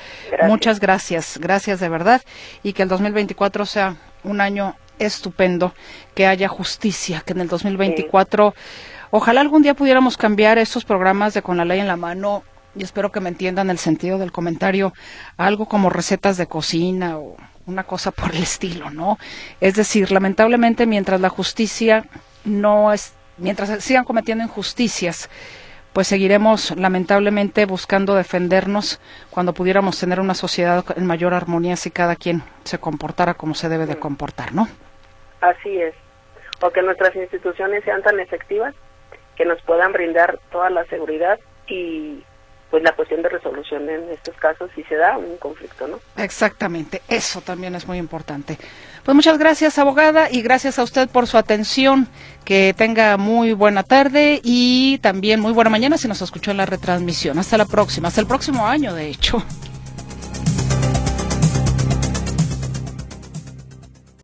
[0.47, 2.23] Muchas gracias, gracias de verdad
[2.65, 5.75] y que el 2024 sea un año estupendo,
[6.15, 8.55] que haya justicia, que en el 2024
[9.17, 12.43] Ojalá algún día pudiéramos cambiar estos programas de Con la Ley en la Mano,
[12.75, 14.93] y espero que me entiendan el sentido del comentario,
[15.37, 19.17] algo como recetas de cocina o una cosa por el estilo, ¿no?
[19.61, 22.07] Es decir, lamentablemente mientras la justicia
[22.45, 25.31] no es, mientras sigan cometiendo injusticias,
[25.95, 32.17] pues seguiremos lamentablemente buscando defendernos cuando pudiéramos tener una sociedad en mayor armonía si cada
[32.17, 34.69] quien se comportara como se debe de comportar, ¿no?
[35.41, 35.95] Así es.
[36.61, 38.75] O que nuestras instituciones sean tan efectivas
[39.37, 41.39] que nos puedan brindar toda la seguridad
[41.69, 42.25] y
[42.71, 46.01] pues la cuestión de resolución en estos casos si se da un conflicto, ¿no?
[46.17, 48.59] Exactamente, eso también es muy importante.
[49.05, 52.09] Pues muchas gracias, abogada, y gracias a usted por su atención.
[52.45, 56.67] Que tenga muy buena tarde y también muy buena mañana si nos escuchó en la
[56.67, 57.39] retransmisión.
[57.39, 59.43] Hasta la próxima, hasta el próximo año, de hecho.